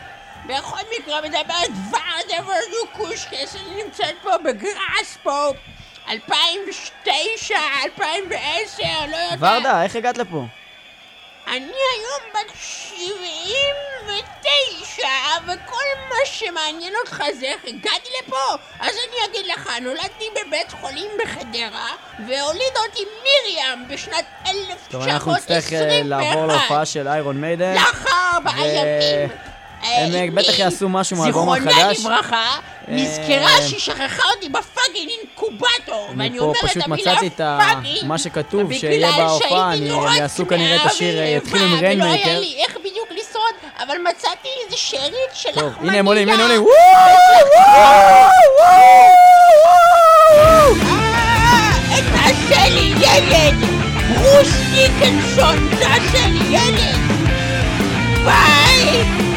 בכל 0.46 0.80
מקרה 0.98 1.20
מדברת 1.20 1.70
ורדה 1.90 2.50
ורדוקושקס, 2.50 3.56
אני 3.56 3.84
נמצאת 3.84 4.14
פה 4.22 4.38
ב 4.38 5.18
Graspop, 5.22 5.50
2009, 6.08 7.54
2010, 7.84 8.82
לא 9.10 9.16
יודעת. 9.16 9.38
ורדה, 9.40 9.82
איך 9.82 9.96
הגעת 9.96 10.18
לפה? 10.18 10.46
אני 11.50 11.72
היום 11.94 12.22
בת 12.34 12.50
79, 12.56 15.08
וכל 15.44 15.86
מה 16.08 16.16
שמעניין 16.24 16.92
אותך 17.00 17.22
זה 17.40 17.46
איך 17.46 17.64
הגעתי 17.64 18.08
לפה. 18.22 18.36
אז 18.80 18.94
אני 19.08 19.16
אגיד 19.30 19.46
לך, 19.46 19.70
נולדתי 19.82 20.24
בבית 20.30 20.72
חולים 20.80 21.10
בחדרה, 21.24 21.88
והולידה 22.18 22.80
אותי 22.88 23.04
מרים 23.22 23.88
בשנת 23.88 24.24
טוב, 24.90 25.02
אנחנו 25.02 25.32
נצטרך 25.32 25.72
אה, 25.72 26.02
לעבור 26.04 26.44
1921. 26.44 26.48
להופעה 26.48 26.86
של 26.86 27.08
איירון 27.08 27.40
מיידן. 27.40 27.74
לאחר 27.74 28.10
ארבעה 28.34 28.66
ימים. 28.66 29.28
אה, 29.84 30.04
הם, 30.04 30.14
אה, 30.14 30.26
בטח 30.34 30.58
יעשו 30.58 30.88
משהו 30.88 31.16
מהאלבום 31.16 31.48
החדש. 31.48 31.96
זיכרונה 31.96 32.16
לברכה, 32.16 32.50
נזכרה 32.88 33.56
אה, 33.56 33.62
שהיא 33.68 33.78
שכחה 33.80 34.22
אותי 34.36 34.48
בפאקינג 34.48 35.10
אינקובטור, 35.20 36.08
אני 36.10 36.16
ואני 36.18 36.38
אומרת 36.38 36.56
את 36.76 36.82
המילה 36.84 37.12
מצאתי 37.12 37.26
את 37.26 37.40
ה- 37.40 37.58
פאקינג, 37.60 38.06
מה 38.06 38.18
שכתוב 38.18 38.72
שיהיה 38.72 39.12
בהופעה, 39.16 39.76
נורא 39.76 40.10
הם 40.10 40.16
יעשו 40.16 40.48
כנראה 40.48 40.76
את 40.76 40.86
השיר, 40.86 41.22
יתחילו 41.22 41.64
עם 41.64 41.72
ולא 41.72 42.04
היה. 42.04 42.40
לי 42.40 42.54
איך 42.58 42.76
בדיוק 42.76 43.08
לשרוד, 43.10 43.54
אבל 43.78 43.94
מצאתי 44.10 44.48
איזה 44.66 44.76
שארית 44.76 45.12
של 45.34 45.50
טוב, 45.54 45.64
לחמניה. 45.64 45.90
הנה 45.90 45.98
הם 45.98 46.06
עולים, 46.06 46.28
הנה 46.28 46.42
עולים. 46.42 46.64
אה, 51.92 52.00
תעשה 52.12 52.68
לי 52.68 52.94
ילד! 53.00 53.54
ברוס 54.14 54.48
דיקנסון, 54.74 55.68
תעשה 55.78 56.26
לי 56.26 56.56
ילד! 56.56 56.96
ביי! 58.24 59.29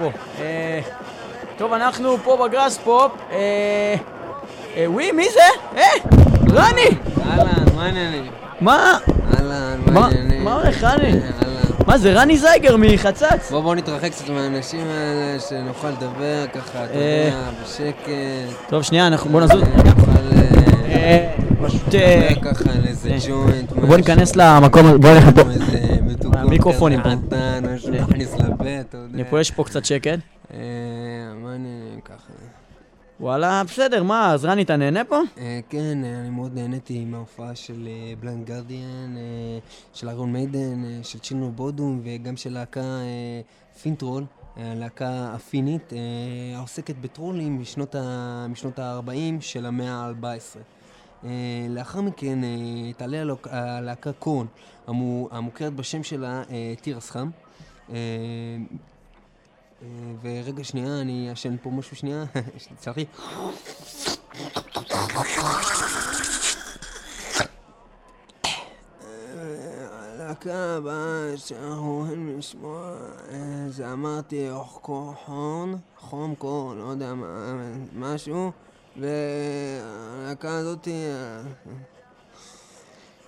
פה? 0.00 0.10
אה, 0.40 0.80
טוב, 1.58 1.72
אנחנו 1.72 2.16
פה 2.24 2.46
בגראס 2.48 2.78
פופ. 2.78 3.12
אה, 3.32 3.94
אה, 4.76 4.84
וואי, 4.90 5.12
מי 5.12 5.26
זה? 5.32 5.78
אה, 5.80 5.82
רני! 6.50 6.82
אהלן, 7.26 7.64
מה 7.76 7.84
העניינים? 7.84 8.26
מה? 8.60 8.98
אהלן, 9.36 9.80
מה- 9.86 10.04
העניינים? 10.06 10.44
מה 10.44 10.54
הולך, 10.54 10.84
רני? 10.84 11.12
אה. 11.12 11.18
מה 11.86 11.98
זה, 11.98 12.12
רני 12.12 12.38
זייגר 12.38 12.76
מחצץ? 12.76 13.50
בוא 13.50 13.60
בוא 13.60 13.74
נתרחק 13.74 14.10
קצת 14.10 14.28
מהאנשים 14.28 14.80
האלה, 14.86 15.40
שנוכל 15.40 15.88
לדבר 15.90 16.46
ככה, 16.54 16.84
אתה 16.84 16.94
אה. 16.94 17.24
יודע, 17.26 17.50
בשקט. 17.64 18.08
טוב, 18.68 18.82
שנייה, 18.82 19.06
אנחנו... 19.06 19.30
בוא 19.30 19.40
נזוז. 19.40 19.62
אה, 19.62 19.68
נוכל 19.84 20.10
אה, 20.90 21.30
פשוט... 21.62 21.94
ככה 22.42 22.64
על 22.78 22.86
איזה. 22.86 23.10
ג'וינט. 23.28 23.72
בוא 23.72 23.96
ניכנס 23.96 24.36
למקום, 24.36 25.00
בוא 25.00 25.10
נלך 25.10 25.24
פה. 25.24 25.42
כזה 28.14 28.36
פה. 28.36 28.49
לפה, 28.60 28.80
אתה 28.80 28.96
יודע. 28.96 29.24
פה 29.30 29.40
יש 29.40 29.50
פה 29.50 29.64
קצת 29.64 29.84
שקט. 29.84 30.18
אה, 30.54 30.58
מה 31.42 31.52
העניינים 31.52 32.00
ככה? 32.00 32.32
וואלה, 33.20 33.62
בסדר, 33.64 34.02
מה, 34.02 34.32
אז 34.32 34.44
רני, 34.44 34.62
אתה 34.62 34.76
נהנה 34.76 35.04
פה? 35.04 35.20
אה, 35.38 35.60
כן, 35.68 36.04
אה, 36.04 36.20
אני 36.20 36.30
מאוד 36.30 36.54
נהניתי 36.54 37.04
מההופעה 37.04 37.54
של 37.54 37.88
Blind 38.20 38.46
Guardian, 38.46 39.14
של 39.94 40.08
Iron 40.08 40.32
Maiden, 40.32 40.82
של 41.02 41.18
Children 41.18 41.45
of 41.45 41.52
Bodom 41.52 42.00
וגם 42.04 42.36
של 42.36 42.52
להקה 42.52 42.98
Finntroll, 43.82 44.24
להקה 44.56 45.32
פינית, 45.34 45.92
אה, 45.92 45.98
העוסקת 46.58 46.94
בטרולים 47.00 47.60
משנות 47.60 47.94
ה- 47.94 48.46
משנות 48.48 48.78
ה-40 48.78 49.10
של 49.40 49.66
המאה 49.66 49.92
ה-14. 49.92 50.58
אה, 51.24 51.28
לאחר 51.70 52.00
מכן 52.00 52.38
תעלה 52.96 53.22
הלהקה 53.50 54.12
קורן, 54.12 54.46
המו- 54.86 55.28
המוכרת 55.30 55.74
בשם 55.74 56.02
שלה 56.02 56.42
תירס 56.80 57.10
חם. 57.10 57.30
אה, 57.92 57.96
אה, 59.82 59.86
ורגע 60.22 60.64
שנייה, 60.64 61.00
אני 61.00 61.30
אעשן 61.30 61.56
פה 61.62 61.70
משהו 61.70 61.96
שנייה, 61.96 62.24
סלחי. 62.82 63.04
הלהקה 69.92 70.76
הבאה 70.76 71.36
שאנחנו 71.36 71.98
הולכים 71.98 72.38
לשמוע 72.38 72.96
אה, 73.30 73.66
זה 73.68 73.92
אמרתי 73.92 74.48
חום, 75.24 75.74
חום 75.98 76.34
קור, 76.34 76.74
לא 76.74 76.84
יודע 76.84 77.14
מה, 77.14 77.54
משהו 77.94 78.50
והלהקה 78.96 80.56
הזאת 80.56 80.88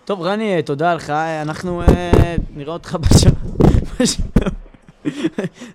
טוב, 0.04 0.22
רני, 0.22 0.62
תודה 0.62 0.94
לך, 0.94 1.10
אנחנו 1.10 1.82
אה, 1.82 2.36
נראה 2.50 2.72
אותך 2.72 2.96
בשבוע. 3.02 3.71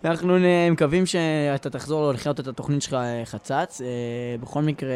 אנחנו 0.06 0.38
מקווים 0.72 1.06
שאתה 1.06 1.70
תחזור 1.70 2.12
לחיות 2.12 2.40
את 2.40 2.48
התוכנית 2.48 2.82
שלך 2.82 2.94
אה, 2.94 3.22
חצץ. 3.26 3.82
אה, 3.82 3.88
בכל 4.42 4.62
מקרה, 4.62 4.90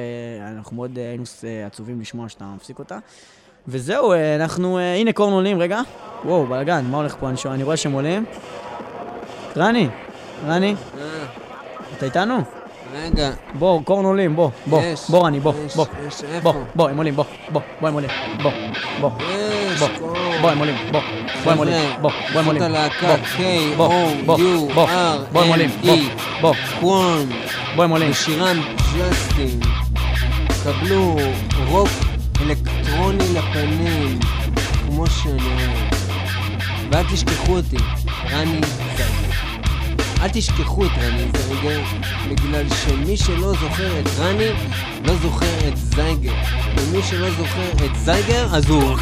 אנחנו 0.57 0.75
מאוד 0.75 0.97
אה, 0.97 1.07
היינו 1.09 1.23
עצובים 1.67 2.01
לשמוע 2.01 2.29
שאתה 2.29 2.45
מפסיק 2.55 2.79
אותה. 2.79 2.97
וזהו, 3.67 4.13
אנחנו... 4.39 4.79
הנה 4.79 5.13
קורן 5.13 5.33
עולים, 5.33 5.59
רגע. 5.59 5.81
וואו, 6.25 6.45
בלאגן, 6.47 6.85
מה 6.85 6.97
הולך 6.97 7.15
פה? 7.19 7.29
אני 7.29 7.37
שואל- 7.37 7.53
אני 7.53 7.63
רואה 7.63 7.77
שהם 7.77 7.91
עולים. 7.91 8.25
רני, 9.57 9.87
רני, 10.47 10.75
אתה 11.97 12.05
איתנו? 12.05 12.35
רגע, 12.93 13.31
בוא, 13.59 13.81
קורן 13.83 14.05
עולים, 14.05 14.35
בוא, 14.35 14.49
בוא, 14.67 14.81
יש, 14.81 15.09
בוא 15.09 15.25
רני, 15.25 15.39
בוא, 15.39 15.53
יש, 15.65 15.75
בוא, 15.75 15.85
יש, 16.07 16.23
בוא? 16.43 16.53
בוא, 16.75 16.89
הם 16.89 16.97
עולים, 16.97 17.15
בוא, 17.15 17.23
בוא, 17.49 17.61
בוא, 17.81 17.87
הם 17.87 17.93
עולים, 17.93 18.09
בוא, 18.41 18.51
בוא. 19.01 19.09
בוא. 19.79 19.87
בוא, 20.41 20.49
הם 20.51 20.59
עולים, 20.59 20.75
בוא, 20.91 21.01
בוא, 21.43 21.51
הם 21.51 21.57
עולים, 21.57 21.89
בוא, 22.01 22.11
בוא, 22.33 22.53
הלהקה 22.63 23.15
בוא, 23.77 23.87
בוא, 24.25 24.37
בוא, 24.73 24.87
בוא, 25.31 25.41
הם 25.41 25.49
עולים, 25.49 25.69
בוא, 25.81 25.95
בוא, 26.41 26.53
קוורן, 26.79 27.25
בוא, 27.75 27.83
הם 27.83 27.89
עולים. 27.89 28.11
בשירם 28.11 28.61
ג'סטין, 28.77 29.59
קבלו 30.63 31.17
רוק 31.67 31.89
אלקטרוני 32.41 33.33
לפנים, 33.33 34.19
כמו 34.87 35.07
שאני. 35.07 35.67
ואל 36.91 37.03
תשכחו 37.03 37.57
אותי, 37.57 37.77
רני 38.31 38.59
זייגר. 38.77 39.11
אל 40.21 40.29
תשכחו 40.33 40.85
את 40.85 40.91
רני 40.97 41.25
זייגר, 41.37 41.81
בגלל 42.29 42.65
שמי 42.69 43.17
שלא 43.17 43.53
זוכר 43.53 43.99
את 43.99 44.09
רני, 44.19 44.49
לא 45.05 45.15
זוכר 45.15 45.67
את 45.67 45.77
זייגר. 45.77 46.33
ומי 46.77 47.03
שלא 47.03 47.29
זוכר 47.29 47.85
את 47.85 47.95
זייגר, 47.95 48.55
אז 48.55 48.69
הוא... 48.69 48.97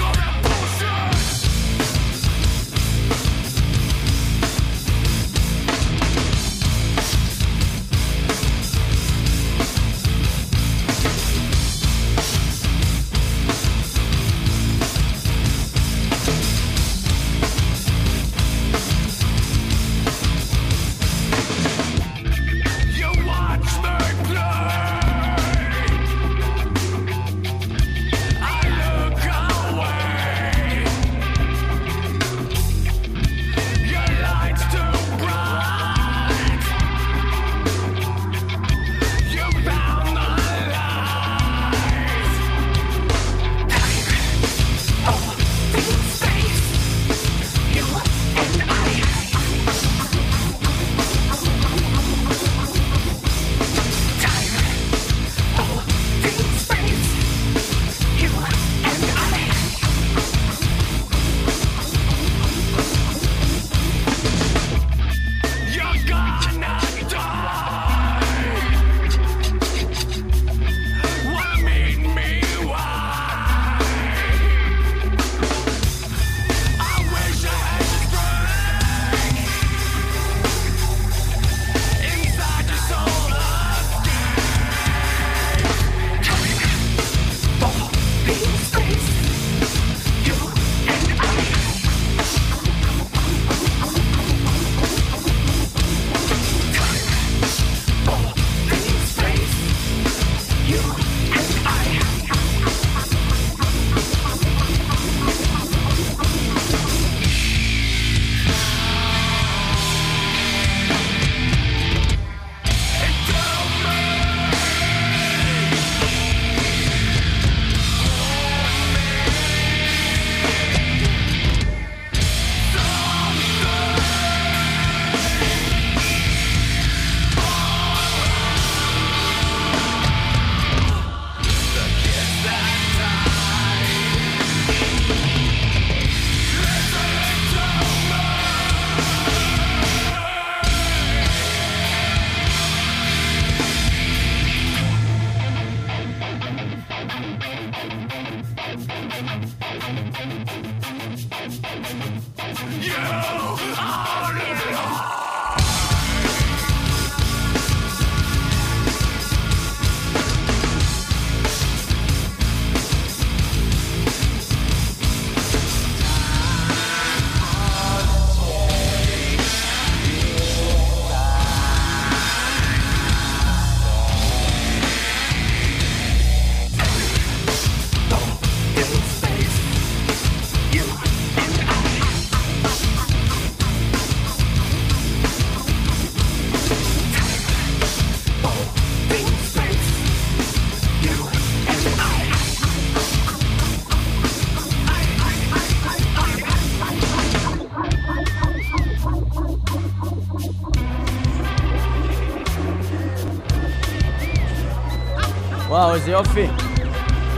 איזה 206.10 206.18
יופי. 206.18 206.48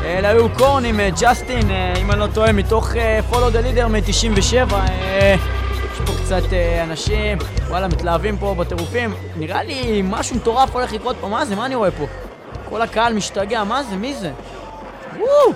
אלה 0.03 0.29
היו 0.29 0.49
Korn 0.49 0.85
עם 0.85 0.99
אה, 0.99 1.09
Justin, 1.21 1.71
אה, 1.71 1.93
אם 2.01 2.11
אני 2.11 2.19
לא 2.19 2.27
טועה, 2.33 2.51
מתוך 2.51 2.95
אה, 2.95 3.19
Follow 3.31 3.53
the 3.53 3.77
Leader 3.77 3.87
מ-97. 3.87 4.73
יש 4.73 5.99
פה 6.05 6.13
קצת 6.23 6.53
אה, 6.53 6.83
אנשים, 6.83 7.37
וואלה, 7.67 7.87
מתלהבים 7.87 8.37
פה 8.37 8.55
בטירופים. 8.57 9.13
נראה 9.35 9.63
לי 9.63 10.01
משהו 10.03 10.35
מטורף 10.35 10.75
הולך 10.75 10.93
לקרות 10.93 11.15
פה, 11.21 11.27
מה 11.27 11.45
זה? 11.45 11.55
מה 11.55 11.65
אני 11.65 11.75
רואה 11.75 11.91
פה? 11.91 12.05
כל 12.69 12.81
הקהל 12.81 13.13
משתגע, 13.13 13.63
מה 13.63 13.83
זה? 13.83 13.95
מי 13.95 14.13
זה? 14.13 14.31
וואו! 15.17 15.53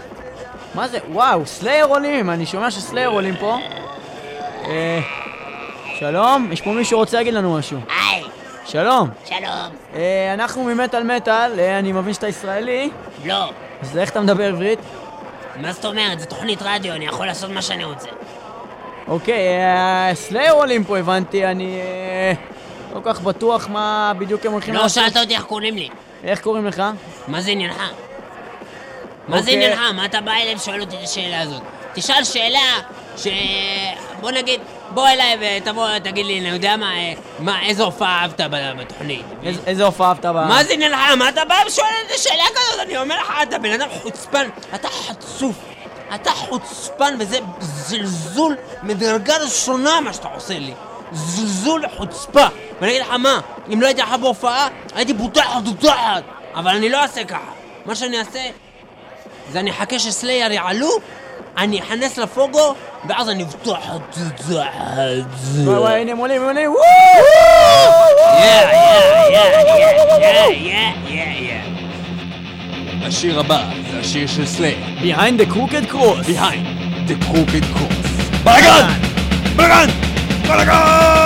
מה 0.76 0.88
זה? 0.88 0.98
וואו, 1.12 1.46
Slayer 1.46 1.86
עולים, 1.86 2.30
אני 2.30 2.46
שומע 2.46 2.72
ש 2.72 2.81
Slayer 2.81 3.10
עולים 3.10 3.36
פה. 3.40 3.58
אה, 4.68 5.00
שלום, 6.00 6.48
יש 6.52 6.62
פה 6.62 6.70
מישהו 6.70 6.90
שרוצה 6.90 7.18
להגיד 7.18 7.34
לנו 7.34 7.58
משהו. 7.58 7.80
היי, 7.90 8.24
שלום. 8.66 9.10
שלום. 9.26 9.35
אה, 9.96 10.34
אנחנו 10.34 10.64
ממטאל 10.64 11.04
מטאל, 11.04 11.60
אה, 11.60 11.80
אני 11.80 11.92
מבין 11.92 12.14
שאתה 12.14 12.28
ישראלי, 12.28 12.90
לא, 13.26 13.50
אז 13.82 13.98
איך 13.98 14.10
אתה 14.10 14.22
מדבר 14.22 14.44
עברית? 14.44 14.80
מה 15.56 15.72
זאת 15.74 15.86
אומרת? 15.86 16.20
זו 16.20 16.26
תוכנית 16.26 16.60
רדיו, 16.62 16.94
אני 16.94 17.06
יכול 17.06 17.26
לעשות 17.26 17.50
מה 17.52 17.62
שאני 17.62 17.84
רוצה. 17.84 18.10
אוקיי, 19.08 19.58
סלייר 20.14 20.54
עולים 20.54 20.84
פה 20.84 20.98
הבנתי, 20.98 21.46
אני 21.46 21.80
אה, 21.82 22.34
לא 22.96 23.00
כל 23.04 23.14
כך 23.14 23.22
בטוח 23.22 23.68
מה 23.70 24.12
בדיוק 24.18 24.46
הם 24.46 24.52
הולכים 24.52 24.74
לא 24.74 24.82
לעשות. 24.82 25.04
שאלת 25.04 25.18
אותי 25.18 25.36
איך 25.36 25.44
קוראים 25.44 25.76
לי. 25.76 25.90
איך 26.24 26.42
קוראים 26.42 26.66
לך? 26.66 26.84
מה 27.28 27.42
זה 27.42 27.52
עניינך? 27.52 27.78
מה 29.28 29.42
זה 29.42 29.52
אוקיי. 29.52 29.66
עניינך? 29.66 29.80
מה 29.96 30.06
אתה 30.06 30.22
בא 30.22 30.32
אליי 30.32 30.56
ושואל 30.56 30.82
אותי 30.82 30.96
את 30.96 31.04
השאלה 31.04 31.42
הזאת? 31.42 31.62
תשאל 31.94 32.24
שאלה 32.24 32.60
ש... 33.18 33.28
בוא 34.22 34.32
נגיד, 34.32 34.60
בוא 34.90 35.08
אליי 35.08 35.38
ותבוא, 35.62 35.88
תגיד 36.04 36.26
לי, 36.26 36.40
אני 36.40 36.50
יודע 36.50 36.78
מה, 36.78 36.94
אה, 36.98 37.14
מה, 37.40 37.62
איזה 37.62 37.84
הופעה 37.84 38.22
אהבת 38.22 38.42
בתוכנית? 38.80 39.26
איזה- 39.44 39.62
איזה 39.68 39.86
הופעה 39.86 40.08
אהבת 40.10 40.26
ב... 40.26 40.32
מה 40.32 40.64
זה? 40.64 40.74
מה 41.18 41.30
אתה 41.30 41.46
בא 41.46 41.56
ושואל 41.68 41.88
את 42.08 42.12
השאלה 42.16 42.44
כזאת? 42.56 42.80
אני 42.86 42.98
אומר 42.98 43.16
לך, 43.22 43.34
אתה 43.44 43.60
בן 43.60 43.72
אדם 43.72 43.88
חוצפן, 44.02 44.48
אתה 44.76 44.88
חצוף. 44.90 45.56
אתה 46.16 46.32
חוצפן 46.32 47.16
וזה 47.20 47.38
זלזול 47.60 48.56
מדרגה 48.84 49.38
ראשונה 49.38 50.02
מה 50.02 50.14
שאתה 50.14 50.28
עושה 50.36 50.60
לי. 50.60 50.74
זלזול 51.12 51.84
חוצפה. 51.98 52.46
ואני 52.82 52.92
אגיד 52.92 53.02
לך 53.02 53.10
מה, 53.10 53.40
אם 53.74 53.82
לא 53.82 53.88
הייתי 53.88 54.02
לך 54.02 54.14
בהופעה, 54.22 54.68
הייתי 54.96 55.14
פותח 55.18 55.48
תותחת. 55.66 56.24
אבל 56.56 56.72
אני 56.76 56.90
לא 56.90 57.02
אעשה 57.02 57.24
ככה. 57.24 57.52
מה 57.86 57.96
שאני 57.96 58.20
אעשה, 58.20 58.40
זה 59.52 59.60
אני 59.60 59.72
אחכה 59.72 60.00
שסלייר 60.00 60.52
יעלו, 60.52 60.90
אני 61.58 61.80
אכנס 61.80 62.18
לפוגו, 62.18 62.76
ואז 63.10 63.30
אני 63.30 63.44
אפתח 63.44 63.60
תותחת. 63.64 64.62
וואי 65.64 65.78
וואי, 65.78 66.02
הנה 66.02 66.12
הם 66.12 66.18
עולים, 66.18 66.42
הם 66.42 66.48
עולים. 66.48 66.72
השיר 73.08 73.40
הבא 73.40 73.64
זה 73.92 74.00
השיר 74.00 74.28
של 74.28 74.46
סלייר. 74.46 74.78
Behind 75.00 75.42
the 75.42 75.54
crooked 75.54 75.92
cross. 75.92 76.28
Behind 76.28 77.10
the 77.10 77.26
crooked 77.26 77.64
cross. 77.76 78.44
בלאגן! 78.44 78.88
בלאגן! 79.56 79.90
בלאגן! 80.48 81.25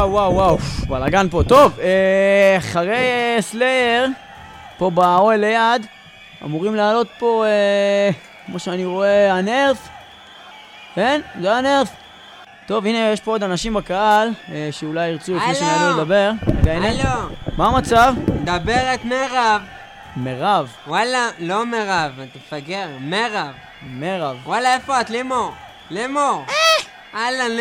וואו, 0.00 0.12
וואו, 0.12 0.34
וואו, 0.34 0.58
בלאגן 0.88 1.28
פה. 1.30 1.42
טוב, 1.48 1.78
אה, 1.80 2.56
אחרי 2.58 2.94
אה, 2.94 3.36
סלייר, 3.40 4.08
פה 4.78 4.90
באוהל 4.90 5.40
ליד, 5.40 5.86
אמורים 6.44 6.74
לעלות 6.74 7.08
פה, 7.18 7.44
אה, 7.46 8.10
כמו 8.46 8.58
שאני 8.58 8.84
רואה, 8.84 9.32
הנרף. 9.32 9.88
כן? 10.94 11.20
זה 11.40 11.52
הנרף. 11.52 11.88
טוב, 12.66 12.86
הנה 12.86 12.98
יש 12.98 13.20
פה 13.20 13.30
עוד 13.30 13.42
אנשים 13.42 13.74
בקהל, 13.74 14.28
אה, 14.52 14.68
שאולי 14.70 15.08
ירצו 15.08 15.36
לפני 15.36 15.66
יעלו 15.66 15.96
לדבר. 15.96 16.30
רגע, 16.60 16.72
הנה. 16.72 16.88
הלו, 16.88 17.28
מה 17.56 17.66
המצב? 17.66 18.14
מדברת 18.40 19.04
מירב. 19.04 19.62
מירב. 20.16 20.72
וואלה, 20.86 21.28
לא 21.38 21.66
מירב, 21.66 22.12
אתה 22.14 22.38
מפגר, 22.56 22.86
מירב. 23.00 23.52
מירב. 23.82 24.36
וואלה, 24.44 24.74
איפה 24.74 25.00
את? 25.00 25.10
לימור. 25.10 25.52
לימור. 25.90 26.44
אהלן. 27.14 27.56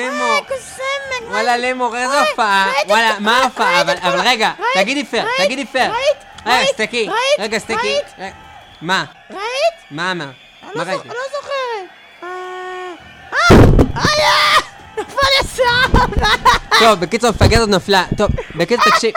קוסמת, 0.47 1.29
וואלה, 1.29 1.57
לימור, 1.57 1.97
איזה 1.97 2.19
הופעה. 2.19 2.71
וואלה, 2.87 3.19
מה 3.19 3.37
ההופעה? 3.37 3.81
אבל- 3.81 4.21
רגע, 4.25 4.51
תגידי 4.73 5.05
פייר, 5.05 5.25
תגידי 5.37 5.65
פייר. 5.65 5.91
ראית? 5.91 6.17
רגע, 6.45 6.57
ראית? 6.57 6.79
ראית? 6.79 7.39
רגע? 7.39 7.57
רגע, 8.17 8.33
מה? 8.81 9.05
ראית? 9.31 9.41
מה, 9.91 10.13
מה? 10.13 10.25
מה 10.63 10.69
לא 10.75 10.81
ראית? 10.81 11.01
אני 11.01 11.09
לא 11.09 11.23
זוכרת. 11.31 11.89
אה... 12.23 12.29
אה! 13.33 13.57
אה! 13.97 14.59
נפל 14.97 15.27
ישר! 15.41 15.99
טוב, 16.79 16.99
בקיצור, 16.99 17.29
המפגרת 17.29 17.69
נפלה. 17.69 18.03
טוב, 18.17 18.27
בקיצור, 18.55 18.85
תקשיב. 18.93 19.11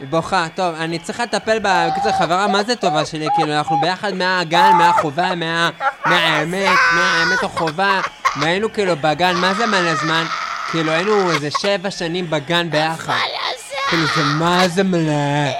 היא 0.00 0.08
בוכה, 0.08 0.46
טוב, 0.54 0.74
אני 0.74 0.98
צריכה 0.98 1.22
לטפל 1.22 1.58
בה, 1.58 1.88
בקיצור, 1.90 2.12
חברה 2.12 2.46
מה 2.46 2.62
זה 2.62 2.76
טובה 2.76 3.06
שלי, 3.06 3.26
כאילו, 3.36 3.52
אנחנו 3.52 3.80
ביחד 3.80 4.14
מהגן, 4.14 4.70
מהחובה, 4.78 5.34
מה... 5.34 5.70
מהאמת, 6.06 6.78
מהאמת 6.94 7.42
החובה, 7.42 8.00
והיינו 8.40 8.72
כאילו 8.72 8.96
בגן, 9.00 9.36
מה 9.36 9.54
זה 9.54 9.66
מלא 9.66 9.94
זמן? 9.94 10.24
כאילו, 10.70 10.92
היינו 10.92 11.30
איזה 11.30 11.48
שבע 11.60 11.90
שנים 11.90 12.30
בגן 12.30 12.70
ביחד. 12.70 13.12
נפל 13.12 13.14
ישר! 13.14 13.88
כאילו, 13.88 14.06
זה 14.16 14.22
מה 14.24 14.68
זה 14.68 14.82
מלא? 14.82 15.50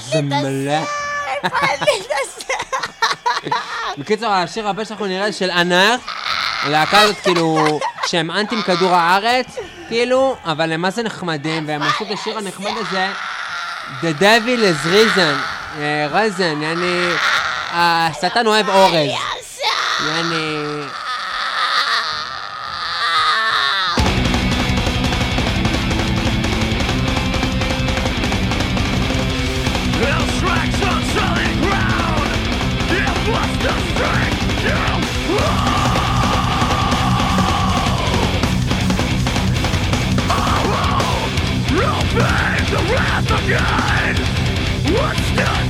זה 0.00 0.22
מלא. 0.22 0.80
בקיצור, 3.98 4.28
השיר 4.28 4.68
הבא 4.68 4.84
שאנחנו 4.84 5.06
נראה 5.06 5.32
של 5.32 5.50
אנר, 5.50 5.96
הלהקה 6.62 7.00
הזאת 7.00 7.16
כאילו, 7.16 7.80
שהם 8.06 8.30
אנטים 8.30 8.62
כדור 8.62 8.94
הארץ, 8.94 9.56
כאילו, 9.88 10.36
אבל 10.44 10.72
הם 10.72 10.80
מה 10.80 10.90
זה 10.90 11.02
נחמדים, 11.02 11.68
והם 11.68 11.82
עשו 11.82 12.04
את 12.04 12.10
השיר 12.10 12.38
הנחמד 12.38 12.72
הזה, 12.76 13.08
The 14.00 14.14
Devil 14.14 14.62
is 14.64 14.76
Reason, 14.86 15.36
אה, 15.78 16.06
רזן, 16.10 16.62
יעני, 16.62 17.08
השטן 17.72 18.46
אוהב 18.46 18.68
אורז, 18.68 19.10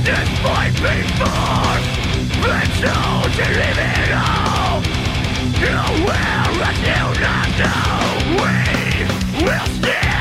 did 0.03 0.27
fight 0.43 0.73
before 0.73 1.79
It's 2.59 2.83
all 2.83 3.23
to 3.23 3.45
live 3.59 3.79
it 3.79 4.11
all 4.11 4.81
Nowhere 5.61 6.49
as 6.67 6.77
you 6.87 7.05
not 7.21 7.49
know 7.59 7.83
We 8.39 9.45
will 9.45 9.65
stay. 9.77 10.12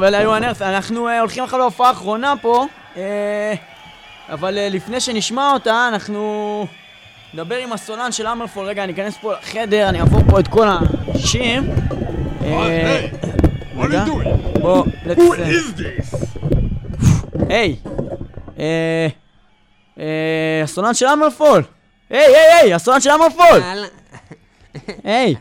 טוב, 0.00 0.06
אלה 0.06 0.18
היו 0.18 0.34
הנרס, 0.34 0.62
אנחנו 0.62 1.08
אה, 1.08 1.20
הולכים 1.20 1.44
עכשיו 1.44 1.58
להופעה 1.58 1.88
האחרונה 1.88 2.34
פה, 2.42 2.66
אה, 2.96 3.54
אבל 4.28 4.58
אה, 4.58 4.68
לפני 4.68 5.00
שנשמע 5.00 5.52
אותה, 5.52 5.88
אנחנו 5.88 6.66
נדבר 7.34 7.56
עם 7.56 7.72
הסולן 7.72 8.12
של 8.12 8.26
אמרפול. 8.26 8.66
רגע, 8.66 8.84
אני 8.84 8.92
אכנס 8.92 9.16
פה 9.20 9.32
לחדר, 9.32 9.88
אני 9.88 10.00
אעבור 10.00 10.20
פה 10.30 10.40
את 10.40 10.48
כל 10.48 10.66
האנשים. 10.68 11.70
רגע, 13.76 14.04
בוא, 14.60 14.84
let's... 15.06 15.20
היי! 17.48 17.76
הסולן 20.64 20.94
של 20.94 21.06
אמרפול! 21.06 21.62
היי, 22.10 22.20
היי, 22.20 22.52
היי, 22.62 22.74
הסולן 22.74 23.00
של 23.00 23.10
אמרפול! 23.10 23.62
היי, 25.04 25.34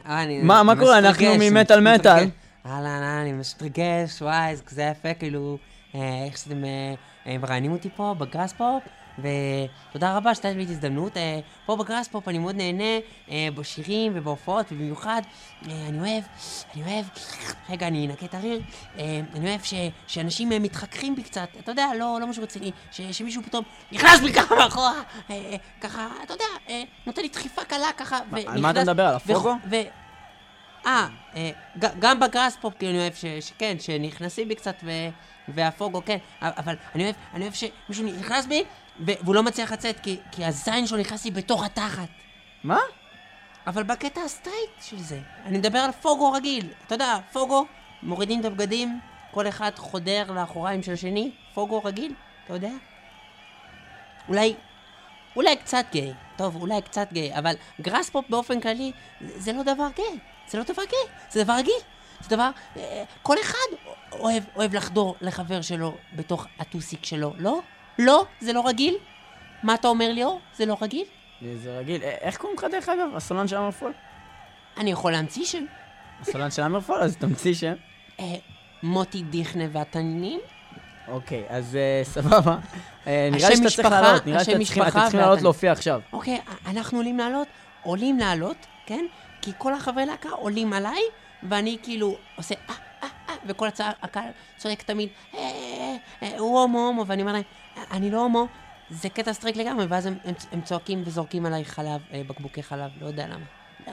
מה 0.43 0.75
קורה? 0.79 0.97
אנחנו 0.97 1.25
ממטאל. 1.39 1.95
מטאל. 1.95 2.25
אהלן, 2.65 2.85
אהלן, 2.85 3.21
אני 3.21 3.31
ממש 3.31 3.55
מתרגש, 3.55 4.21
וואי, 4.21 4.55
זה 4.55 4.63
כזה 4.63 4.83
יפה, 4.83 5.13
כאילו, 5.13 5.57
אה, 5.95 6.25
איך 6.25 6.37
שאתם 6.37 6.65
אה, 6.65 6.93
אה, 7.27 7.37
מראיינים 7.37 7.71
אותי 7.71 7.89
פה 7.95 8.15
ב 8.17 8.53
Graspop, 8.53 8.83
ותודה 9.19 10.17
רבה 10.17 10.35
שנתת 10.35 10.55
לי 10.55 10.63
את 10.63 10.69
ההזדמנות. 10.69 11.17
פה 11.65 11.75
ב 11.75 12.07
Graspop 12.07 12.27
אני 12.27 12.37
מאוד 12.37 12.55
נהנה 12.55 12.99
בשירים 13.55 14.11
ובהופעות, 14.15 14.65
ובמיוחד, 14.71 15.21
אני 15.65 15.99
אוהב, 15.99 16.23
אני 16.75 16.83
אוהב, 16.83 17.05
רגע, 17.69 17.87
אני 17.87 18.07
אנקה 18.07 18.25
את 18.25 18.33
הריר, 18.33 18.61
אני 19.35 19.49
אוהב 19.49 19.61
ש, 19.63 19.73
שאנשים 20.07 20.49
מתחככים 20.49 21.15
בי 21.15 21.23
קצת, 21.23 21.47
אתה 21.59 21.71
יודע, 21.71 21.87
לא, 21.99 22.17
לא 22.21 22.27
משהו 22.27 22.43
רציני, 22.43 22.71
ש, 22.91 23.01
שמישהו 23.01 23.43
פתאום 23.43 23.63
נכנס 23.91 24.19
בי 24.19 24.33
ככה 24.33 24.55
מאחורה, 24.55 25.01
ככה, 25.81 26.07
אתה 26.23 26.33
יודע, 26.33 26.75
נותן 27.05 27.21
לי 27.21 27.29
דחיפה 27.29 27.63
קלה 27.63 27.89
ככה, 27.97 28.19
ונכנס... 28.31 28.55
על 28.55 28.61
מה 28.61 28.71
אתה 28.71 28.81
מדבר? 28.81 29.05
על 29.05 29.15
הפוגו? 29.15 29.55
אה, 30.85 31.07
אה, 31.35 31.51
גם 31.99 32.19
בגראס 32.19 32.57
פופ, 32.61 32.73
כאילו, 32.79 32.91
אני 32.91 32.99
אוהב 32.99 33.13
ש... 33.13 33.25
שכן, 33.25 33.79
שנכנסים 33.79 34.47
בי 34.47 34.55
קצת, 34.55 34.75
ו... 34.83 34.91
והפוגו, 35.47 36.01
כן, 36.05 36.17
אבל 36.41 36.75
אני 36.95 37.03
אוהב, 37.03 37.15
אני 37.33 37.43
אוהב 37.43 37.53
שמישהו 37.53 38.05
נכנס 38.05 38.45
בי. 38.45 38.63
והוא 38.99 39.35
לא 39.35 39.43
מצליח 39.43 39.71
לצאת, 39.71 39.99
כי, 39.99 40.17
כי 40.31 40.45
הזין 40.45 40.87
שלו 40.87 40.97
נכנס 40.97 41.25
לי 41.25 41.31
בתוך 41.31 41.63
התחת. 41.63 42.07
מה? 42.63 42.79
אבל 43.67 43.83
בקטע 43.83 44.21
הסטרייט 44.21 44.69
של 44.81 44.97
זה, 44.99 45.19
אני 45.45 45.57
מדבר 45.57 45.79
על 45.79 45.91
פוגו 45.91 46.31
רגיל. 46.31 46.67
אתה 46.85 46.95
יודע, 46.95 47.17
פוגו, 47.31 47.65
מורידים 48.03 48.39
את 48.39 48.45
הבגדים, 48.45 48.99
כל 49.31 49.47
אחד 49.47 49.71
חודר 49.77 50.31
לאחוריים 50.31 50.83
של 50.83 50.93
השני, 50.93 51.31
פוגו 51.53 51.81
רגיל, 51.83 52.13
אתה 52.45 52.53
יודע? 52.53 52.71
אולי, 54.27 54.55
אולי 55.35 55.55
קצת 55.55 55.85
גיי, 55.91 56.13
טוב, 56.35 56.55
אולי 56.55 56.81
קצת 56.81 57.13
גיי, 57.13 57.37
אבל 57.37 57.53
גראס 57.81 58.09
פופ 58.09 58.25
באופן 58.29 58.59
כללי, 58.59 58.91
זה, 59.21 59.39
זה 59.39 59.53
לא 59.53 59.63
דבר 59.63 59.87
גיי, 59.95 60.19
זה 60.49 60.57
לא 60.57 60.63
דבר 60.63 60.83
גיי, 60.89 60.99
זה 61.29 61.43
דבר 61.43 61.53
רגיל. 61.53 61.73
זה 62.21 62.35
דבר, 62.35 62.49
אה, 62.77 63.03
כל 63.21 63.35
אחד 63.41 63.75
אוהב, 64.11 64.43
אוהב 64.55 64.73
לחדור 64.75 65.15
לחבר 65.21 65.61
שלו 65.61 65.95
בתוך 66.15 66.47
הטוסיק 66.59 67.05
שלו, 67.05 67.33
לא? 67.37 67.59
לא? 67.99 68.25
זה 68.41 68.53
לא 68.53 68.67
רגיל? 68.67 68.95
מה 69.63 69.73
אתה 69.73 69.87
אומר 69.87 70.11
ליאור? 70.11 70.39
זה 70.55 70.65
לא 70.65 70.77
רגיל? 70.81 71.05
זה 71.55 71.77
רגיל. 71.79 72.03
אה, 72.03 72.09
איך 72.21 72.37
קוראים 72.37 72.57
לך 72.57 72.65
דרך 72.71 72.89
אגב? 72.89 73.15
הסולן 73.15 73.47
של 73.47 73.57
אמרפול? 73.57 73.93
אני 74.77 74.91
יכול 74.91 75.11
להמציא 75.11 75.45
שם. 75.45 75.65
הסולן 76.21 76.51
של 76.51 76.61
אמרפול? 76.61 76.99
אז 77.01 77.17
תמציא 77.17 77.53
שם. 77.53 77.73
אה, 78.19 78.25
מוטי 78.83 79.23
דיכנה 79.23 79.63
והתנינים? 79.71 80.39
אוקיי, 81.07 81.43
אז 81.49 81.75
אה, 81.75 82.01
סבבה. 82.03 82.57
אה, 83.07 83.29
נראה 83.31 83.49
לי 83.49 83.55
שאתה 83.55 83.69
צריך 83.69 83.87
לעלות, 83.91 84.25
נראה 84.25 84.37
לי 84.39 84.45
שאתם 84.45 84.63
צריכים- 84.63 84.83
משפחה 84.83 85.01
צריכים 85.01 85.19
לעלות 85.19 85.41
להופיע 85.41 85.71
עכשיו. 85.71 86.01
אוקיי, 86.13 86.39
אנחנו 86.67 86.97
עולים 86.97 87.17
לעלות, 87.17 87.47
עולים 87.83 88.19
לעלות, 88.19 88.57
כן? 88.85 89.05
כי 89.41 89.51
כל 89.57 89.73
החברי 89.73 90.05
להקה 90.05 90.29
עולים 90.29 90.73
עליי, 90.73 91.01
ואני 91.49 91.77
כאילו 91.83 92.15
עושה 92.35 92.55
אה, 92.69 92.75
אה, 93.03 93.07
אה, 93.29 93.35
וכל 93.45 93.67
הצעה, 93.67 93.91
הקהל 94.01 94.29
צועק 94.57 94.81
תמיד, 94.81 95.09
אה, 95.33 95.39
אה, 95.39 95.95
אה, 96.23 96.37
הוא 96.39 96.59
הומו, 96.59 96.79
הומו, 96.87 97.05
ואני 97.07 97.21
אומר 97.21 97.33
להם, 97.33 97.43
"אה, 97.77 97.83
אני 97.91 98.11
לא 98.11 98.21
הומו, 98.21 98.47
זה 98.89 99.09
קטע 99.09 99.33
סטרייט 99.33 99.57
לגמרי, 99.57 99.85
ואז 99.89 100.05
הם, 100.05 100.17
הם, 100.25 100.33
הם 100.51 100.61
צועקים 100.61 101.03
וזורקים 101.05 101.45
עליי 101.45 101.65
חלב, 101.65 102.01
אה, 102.13 102.21
בקבוקי 102.27 102.63
חלב, 102.63 102.89
לא 103.01 103.07
יודע 103.07 103.25
למה. 103.27 103.45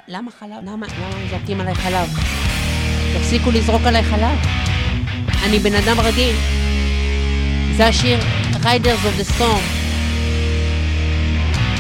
למה 0.09 0.31
חלב? 0.31 0.51
למה, 0.63 0.87
למה 0.99 1.07
הם 1.17 1.29
זורקים 1.31 1.61
עליי 1.61 1.75
חלב? 1.75 2.09
תפסיקו 3.19 3.51
לזרוק 3.51 3.83
עליי 3.87 4.03
חלב. 4.03 4.39
אני 5.45 5.59
בן 5.59 5.75
אדם 5.75 6.01
רגיל. 6.01 6.37
זה 7.77 7.87
השיר 7.87 8.19
Riders 8.53 8.87
of 9.07 9.21
the 9.21 9.39
Storm. 9.39 9.63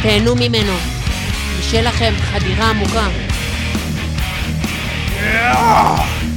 תהנו 0.02 0.34
ממנו, 0.34 0.72
ושיהיה 1.58 1.82
לכם 1.82 2.12
חדירה 2.18 2.70
עמוקה. 2.70 3.08
yeah 5.26 6.35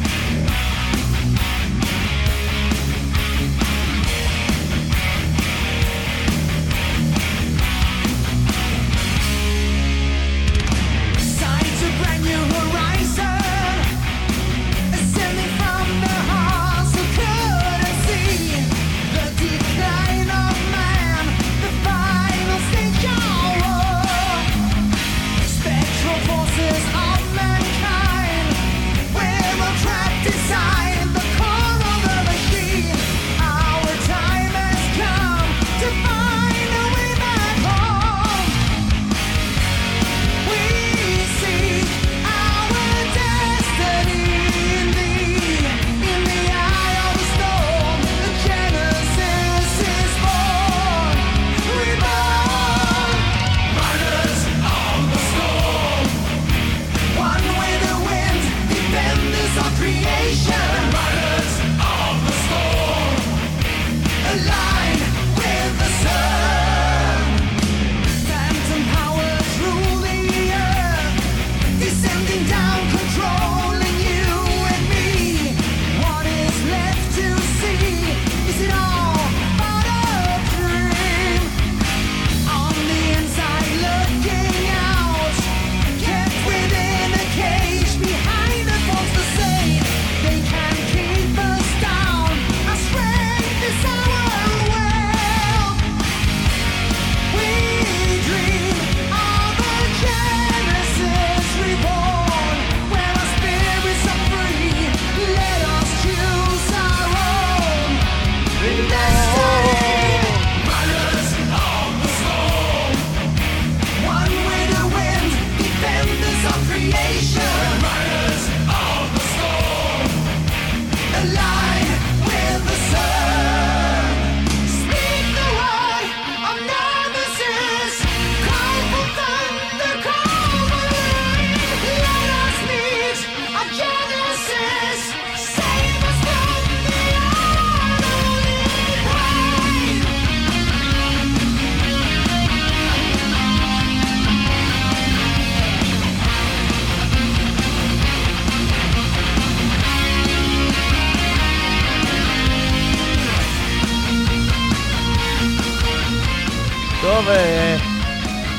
טוב, 157.19 157.29
אה, 157.29 157.77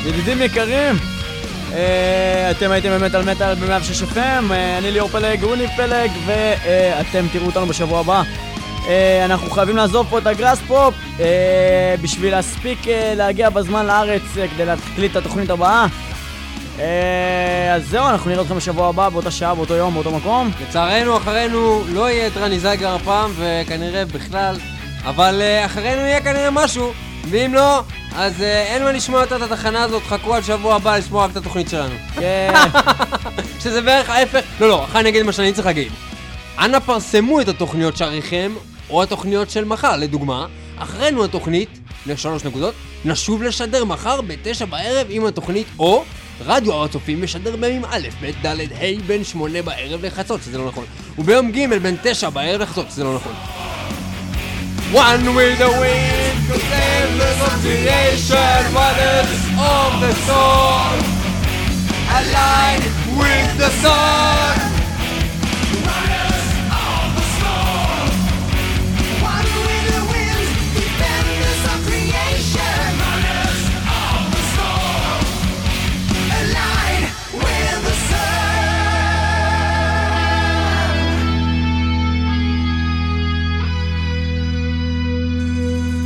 ידידים 0.07 0.43
יקרים, 0.43 0.97
אה, 1.73 2.51
אתם 2.51 2.71
הייתם 2.71 2.89
באמת 2.89 3.15
על 3.15 3.25
מטאל 3.25 3.55
ב-106 3.55 4.13
FM, 4.13 4.53
אה, 4.53 4.79
אני 4.79 4.91
ליאור 4.91 5.09
פלג, 5.09 5.43
הוא 5.43 5.57
ניב 5.57 5.71
פלג, 5.77 6.11
ואתם 6.27 7.27
תראו 7.33 7.47
אותנו 7.47 7.67
בשבוע 7.67 8.01
הבא. 8.01 8.23
אנחנו 9.25 9.51
חייבים 9.51 9.77
לעזוב 9.77 10.07
פה 10.11 10.19
את 10.19 10.27
הגראס 10.27 10.59
פופ 10.67 10.95
בשביל 12.03 12.31
להספיק 12.31 12.79
להגיע 13.17 13.51
בזמן 13.51 13.87
לארץ 13.87 14.23
כדי 14.55 14.65
להקליט 14.65 15.11
את 15.11 15.17
התוכנית 15.17 15.51
הבאה. 15.51 15.87
אה, 16.79 17.75
אז 17.75 17.89
זהו, 17.89 18.09
אנחנו 18.09 18.31
נראה 18.31 18.43
אתכם 18.43 18.57
בשבוע 18.57 18.89
הבא, 18.89 19.09
באותה 19.09 19.31
שעה, 19.31 19.55
באותו 19.55 19.75
יום, 19.75 19.95
באותו 19.95 20.11
מקום. 20.11 20.51
לצערנו, 20.63 21.17
אחרינו 21.17 21.83
לא 21.89 22.11
יהיה 22.11 22.27
את 22.27 22.37
רני 22.37 22.59
זייגר 22.61 22.95
הפעם, 22.95 23.31
וכנראה 23.37 24.05
בכלל, 24.05 24.57
אבל 25.05 25.43
אחרינו 25.67 26.01
יהיה 26.01 26.21
כנראה 26.21 26.51
משהו, 26.51 26.93
ואם 27.31 27.55
לא, 27.55 27.83
אז 28.15 28.43
אה, 28.43 28.63
אין 28.63 28.85
מה 28.85 28.93
לשמוע 28.93 29.21
יותר 29.21 29.37
את 29.45 29.53
התחנה 29.53 29.83
הזאת, 29.83 30.03
חכו 30.03 30.35
עד 30.35 30.45
שבוע 30.45 30.75
הבא 30.75 30.97
לשמוע 30.97 31.25
רק 31.25 31.31
את 31.31 31.37
התוכנית 31.37 31.69
שלנו. 31.69 31.95
כן. 32.21 32.53
שזה 33.61 33.83
בערך 33.83 34.11
ההפך, 34.11 34.43
לא, 34.61 34.69
לא, 34.69 34.85
אחרי 34.85 35.01
אני 35.01 35.09
אגיד 35.09 35.23
מה 35.23 35.33
שאני 35.33 35.53
צריך 35.53 35.67
להגיד. 35.67 35.93
אנא 36.59 36.79
פרסמו 36.79 37.41
את 37.41 37.49
התוכניות 37.49 37.97
שעריכם, 37.97 38.53
או 38.91 39.03
התוכניות 39.03 39.51
של 39.51 39.65
מחר, 39.65 39.97
לדוגמה, 39.97 40.47
אחרינו 40.79 41.25
התוכנית, 41.25 41.69
לשלוש 42.07 42.45
נקודות, 42.45 42.75
נשוב 43.05 43.43
לשדר 43.43 43.85
מחר 43.85 44.21
בתשע 44.21 44.65
בערב 44.65 45.07
עם 45.11 45.27
התוכנית, 45.27 45.67
או 45.79 46.05
רדיו 46.47 46.73
הר 46.73 46.85
הצופים 46.85 47.23
משדר 47.23 47.57
בימים 47.57 47.85
א', 47.85 48.09
ב', 48.23 48.47
ד', 48.47 48.61
ה', 48.61 49.03
בין 49.07 49.25
שמונה 49.25 49.63
בערב 49.63 50.05
לחצות, 50.05 50.41
שזה 50.43 50.59
לא 50.59 50.67
נכון, 50.67 50.85
וביום 51.19 51.51
ג' 51.53 51.79
בין 51.83 51.97
תשע 52.03 52.29
בערב 52.29 52.61
לחצות, 52.61 52.91
שזה 52.91 53.05
לא 53.05 53.15
נכון. 53.15 53.33
One 54.93 55.37
with 55.37 55.57
the 55.57 55.69
wind, 55.69 56.51
save 56.51 57.17
the 57.17 57.31
creation, 57.63 58.75
waters 58.75 59.31
of 59.57 60.01
the 60.01 60.13
soul, 60.27 60.99
aligned 62.11 62.85
with 63.17 63.57
the 63.57 63.71
sun. 63.83 64.70